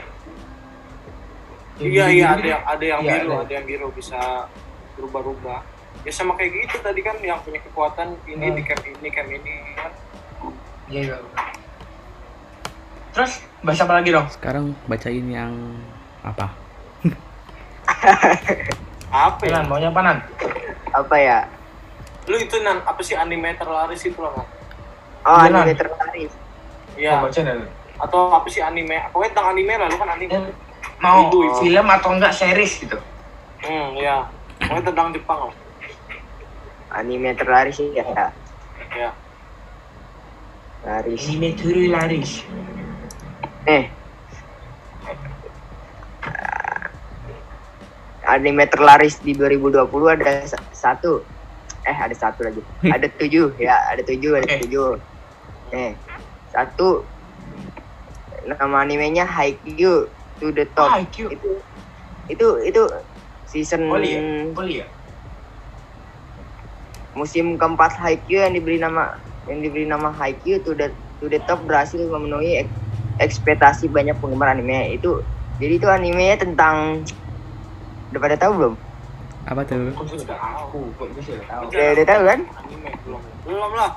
Iya, 1.80 2.04
iya, 2.12 2.26
ada 2.36 2.56
ada 2.64 2.84
yang 2.84 3.00
Iya, 3.04 3.12
biru, 3.20 3.30
ada. 3.36 3.44
ada 3.44 3.52
yang 3.52 3.66
biru 3.68 3.86
bisa 3.92 4.20
berubah-ubah. 4.96 5.60
Ya 6.00 6.10
sama 6.10 6.32
kayak 6.32 6.50
gitu 6.54 6.76
tadi 6.80 7.00
kan 7.00 7.16
yang 7.20 7.36
punya 7.40 7.60
kekuatan 7.60 8.16
ini 8.24 8.40
Hmm. 8.42 8.56
di 8.56 8.62
camp 8.62 8.82
ini, 8.82 9.08
camp 9.08 9.28
ini 9.28 9.52
kan. 9.74 9.92
Iya, 10.88 11.00
iya. 11.06 11.16
Terus 13.10 13.32
bahasa 13.60 13.84
apa 13.84 13.94
lagi 13.94 14.10
dong? 14.10 14.26
Sekarang 14.28 14.72
bacain 14.86 15.26
yang 15.26 15.52
apa? 16.22 16.48
Apa 19.10 19.42
ya? 19.42 19.58
Nan, 19.58 19.66
maunya 19.66 19.90
apa 19.90 20.00
Nan? 20.00 20.18
Apa 20.94 21.16
ya? 21.18 21.38
Lu 22.24 22.38
itu 22.38 22.62
nan 22.62 22.78
apa 22.80 23.02
sih 23.02 23.18
anime 23.18 23.58
terlaris 23.58 24.06
itu 24.06 24.14
loh? 24.14 24.30
Nan? 24.30 24.46
Oh, 25.26 25.34
Iya, 25.36 25.50
anime 25.50 25.66
Nan. 25.66 25.76
terlaris. 25.76 26.32
Iya. 26.94 27.10
Mau 27.18 27.26
baca 27.26 27.40
Nan? 27.42 27.58
Atau 27.98 28.20
apa 28.30 28.46
sih 28.46 28.62
anime? 28.62 28.94
Pokoknya 29.10 29.30
tentang 29.34 29.48
anime 29.50 29.74
lah, 29.74 29.86
lu 29.90 29.96
kan 29.98 30.10
anime. 30.14 30.30
Yang 30.30 30.44
Mau 31.00 31.18
Ibu, 31.26 31.38
film 31.58 31.86
atau 31.90 32.10
enggak 32.12 32.30
series 32.30 32.72
gitu? 32.78 32.96
Hmm, 33.60 33.98
iya. 33.98 34.30
Pokoknya 34.62 34.84
tentang 34.86 35.08
Jepang 35.10 35.38
loh. 35.50 35.54
Anime 36.90 37.38
terlaris 37.38 37.78
ya. 37.78 38.02
Ya. 38.90 39.10
laris 40.82 41.22
Anime 41.28 41.54
turu 41.54 41.86
laris. 41.86 42.42
eh 43.68 43.92
anime 48.24 48.64
terlaris 48.66 49.20
di 49.20 49.36
2020 49.36 49.86
ada 50.16 50.42
sa- 50.48 50.64
satu 50.72 51.26
eh 51.84 51.96
ada 51.96 52.14
satu 52.16 52.40
lagi 52.42 52.62
ada 52.96 53.06
tujuh 53.10 53.54
ya 53.56 53.76
ada 53.90 54.02
tujuh 54.02 54.32
ada 54.38 54.46
Oke. 54.48 54.58
tujuh 54.66 54.88
eh 55.70 55.92
satu 56.50 57.06
nama 58.46 58.82
animenya 58.82 59.28
Haikyuu 59.28 60.10
to 60.40 60.50
the 60.56 60.66
top 60.72 60.90
IQ. 60.96 61.28
itu 61.30 61.50
itu 62.26 62.46
itu 62.64 62.82
season 63.44 63.86
Poli 63.90 64.16
ya? 64.16 64.20
Poli 64.54 64.74
ya? 64.80 64.86
Musim 67.12 67.58
keempat 67.58 67.96
Haikyuu 67.96 68.40
yang 68.40 68.54
diberi 68.54 68.78
nama 68.78 69.18
yang 69.46 69.60
diberi 69.60 69.84
nama 69.84 70.10
Haikyuu 70.10 70.62
to 70.62 70.72
the 70.72 70.88
to 71.18 71.26
the 71.26 71.42
top 71.44 71.60
berhasil 71.64 71.98
memenuhi 71.98 72.62
ek- 72.62 72.78
ekspektasi 73.18 73.90
banyak 73.90 74.14
penggemar 74.18 74.54
anime 74.54 74.94
itu 74.94 75.20
jadi 75.60 75.76
itu 75.76 75.88
animenya 75.90 76.40
tentang 76.40 77.04
udah 78.10 78.20
pada 78.20 78.36
tahu 78.40 78.52
belum? 78.56 78.74
Apa 79.44 79.60
tuh? 79.64 79.92
Kok 79.92 80.04
sudah 80.08 80.36
tahu? 80.36 80.80
Kok 80.96 81.06
gue 81.12 81.22
sudah 81.22 81.44
tahu. 81.46 81.62
Udah, 81.68 81.86
udah 81.92 82.06
tahu 82.08 82.22
kan? 82.26 82.40
Anime 82.64 82.90
belum. 83.04 83.20
Belum 83.44 83.70
lah. 83.72 83.90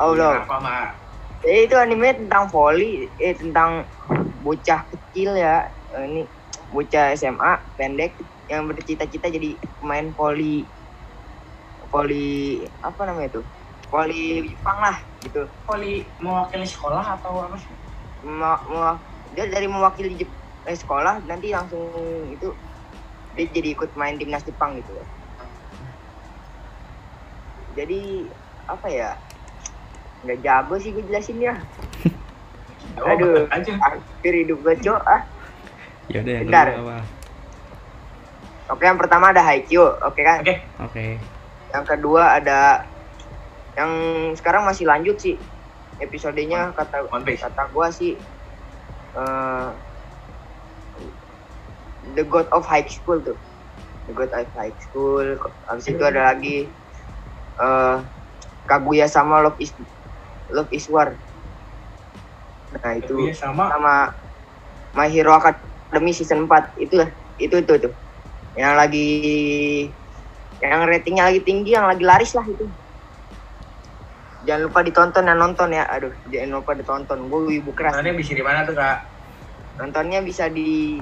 Oh 0.00 0.16
belum. 0.16 0.34
Apa? 0.48 0.96
Jadi 1.44 1.60
itu 1.66 1.76
anime 1.76 2.08
tentang 2.16 2.48
volley, 2.48 3.06
eh 3.18 3.36
tentang 3.36 3.84
bocah 4.40 4.80
kecil 4.88 5.36
ya. 5.36 5.68
Eh, 5.92 6.04
Ini 6.08 6.22
bocah 6.72 7.12
SMA 7.12 7.52
pendek 7.76 8.16
yang 8.48 8.64
bercita-cita 8.64 9.28
jadi 9.28 9.54
pemain 9.78 10.08
volley 10.12 10.64
volley 11.92 12.64
apa 12.80 13.00
namanya 13.04 13.28
itu? 13.30 13.42
Volley 13.92 14.48
Jepang 14.48 14.78
lah 14.80 14.96
gitu. 15.20 15.44
Poli 15.62 16.00
mewakili 16.16 16.64
sekolah 16.64 17.04
atau 17.12 17.44
apa 17.44 17.56
sih? 17.60 17.76
Mewa- 18.24 18.64
mewa- 18.66 19.00
dia 19.30 19.44
dari 19.46 19.68
mewakili 19.68 20.16
Jep- 20.16 20.38
eh, 20.64 20.72
sekolah 20.72 21.20
nanti 21.22 21.52
langsung 21.52 21.92
itu 22.26 22.48
dia 23.32 23.44
jadi 23.46 23.68
ikut 23.70 23.92
main 23.92 24.16
timnas 24.16 24.42
Jepang 24.42 24.74
gitu 24.74 24.92
loh. 24.92 25.06
Jadi 27.72 28.28
apa 28.64 28.86
ya? 28.88 29.10
Nggak 30.22 30.38
jago 30.40 30.74
sih 30.76 30.90
gue 30.90 31.04
jelasin 31.04 31.38
ya. 31.38 31.54
Oh, 32.92 33.08
Aduh. 33.08 33.48
aja. 33.48 33.72
Akhir 33.80 34.34
hidup 34.36 34.60
gue 34.60 34.74
cok 34.84 35.00
ah. 35.00 35.24
Ya 36.12 36.20
udah 36.20 36.32
yang 36.34 36.44
Bentar. 36.44 36.66
apa? 36.76 36.96
Oke 38.68 38.84
yang 38.84 39.00
pertama 39.00 39.32
ada 39.32 39.40
Haikyuu, 39.40 39.86
oke 40.02 40.20
kan? 40.20 40.44
Oke. 40.44 40.54
Oke. 40.76 41.06
Yang 41.72 41.84
kedua 41.88 42.36
ada 42.36 42.84
yang 43.72 43.90
sekarang 44.36 44.68
masih 44.68 44.84
lanjut 44.84 45.16
sih 45.16 45.40
episodenya 45.96 46.76
kata 46.76 47.08
One 47.08 47.24
Piece. 47.24 47.40
kata 47.40 47.72
gua 47.72 47.88
sih 47.88 48.20
eh, 49.16 49.68
The 52.12 52.24
God 52.28 52.52
of 52.52 52.68
High 52.68 52.84
School 52.90 53.24
tuh 53.24 53.38
The 54.04 54.12
God 54.12 54.30
of 54.34 54.52
High 54.52 54.76
School 54.76 55.40
habis 55.64 55.86
itu 55.88 56.02
ada 56.02 56.34
lagi 56.34 56.68
eh 57.56 57.96
Kaguya 58.62 59.08
sama 59.08 59.40
Love 59.40 59.58
is 59.58 59.72
Love 60.52 60.68
is 60.70 60.84
War 60.92 61.16
nah 62.72 62.92
itu 62.96 63.32
Itu 63.32 63.36
sama. 63.36 63.68
sama 63.68 63.94
My 64.92 65.08
Hero 65.08 65.32
Academy 65.32 66.12
season 66.12 66.44
4 66.44 66.76
itulah 66.76 67.08
itu 67.36 67.56
itu 67.56 67.72
tuh 67.80 67.92
yang 68.52 68.76
lagi 68.76 69.08
yang 70.62 70.86
ratingnya 70.86 71.26
lagi 71.26 71.42
tinggi 71.42 71.74
yang 71.74 71.90
lagi 71.90 72.06
laris 72.06 72.32
lah 72.38 72.46
itu. 72.46 72.70
Jangan 74.42 74.62
lupa 74.70 74.80
ditonton 74.82 75.26
dan 75.26 75.38
nonton 75.38 75.70
ya. 75.74 75.86
Aduh 75.90 76.14
jangan 76.30 76.62
lupa 76.62 76.72
ditonton. 76.74 77.18
Gue 77.26 77.58
wibu 77.58 77.74
keras. 77.74 77.94
Nontonnya 77.98 78.14
bisa 78.14 78.32
di 78.34 78.42
mana 78.42 78.62
tuh 78.62 78.74
kak? 78.78 78.98
nontonnya 79.72 80.20
bisa 80.20 80.52
di 80.52 81.00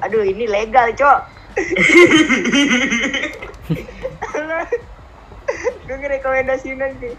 aduh 0.00 0.22
ini 0.22 0.46
legal 0.46 0.88
cok. 0.94 1.20
Gue 5.84 5.96
ngerekomendasiin 6.00 6.78
nanti 6.80 7.10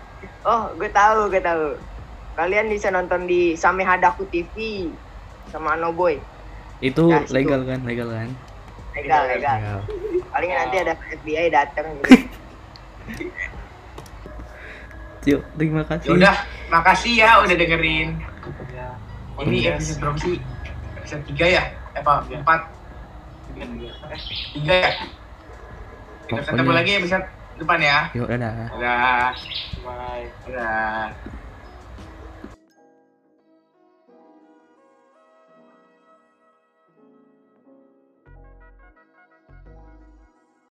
oh 0.45 0.73
gue 0.75 0.89
tahu 0.89 1.29
gue 1.29 1.41
tahu. 1.43 1.77
Kalian 2.35 2.67
bisa 2.67 2.91
nonton 2.91 3.27
di 3.27 3.55
Same 3.55 3.87
Hadaku 3.87 4.27
TV 4.27 4.87
sama 5.47 5.79
Anoboy. 5.79 6.19
Itu 6.83 7.07
Nah, 7.07 7.23
legal 7.31 7.63
kan? 7.63 7.79
Legal 7.87 8.11
kan? 8.11 8.29
Legal 8.95 9.21
legal 9.27 9.57
Legal. 9.59 9.79
paling 10.31 10.51
nanti 10.51 10.75
ada 10.79 10.93
FBI 11.11 11.51
datang 11.51 11.85
gitu. 11.99 12.09
Yuk, 15.25 15.41
terima 15.57 15.81
kasih. 15.89 16.05
Ya 16.05 16.13
udah, 16.21 16.35
makasih 16.69 17.13
ya 17.17 17.29
udah 17.41 17.55
dengerin. 17.57 18.21
Ya. 18.69 18.93
Ini 19.41 19.73
episode 19.73 19.97
berapa 19.97 20.17
sih? 20.21 20.37
Episode 21.01 21.23
3 21.33 21.49
ya? 21.49 21.63
Eh, 21.97 22.01
apa? 22.05 22.21
Tiga. 22.29 22.45
4? 22.45 22.61
Tiga, 23.57 23.63
tiga. 23.65 23.89
Eh, 24.13 24.21
3 24.61 24.73
ya? 24.85 24.91
Kita 26.29 26.41
ketemu 26.45 26.71
lagi 26.77 26.91
episode 27.01 27.25
depan 27.57 27.79
ya. 27.81 27.97
Yuk, 28.13 28.29
dadah. 28.29 28.53
Dadah. 28.69 29.33
Bye. 29.81 30.29
Dadah. 30.45 31.09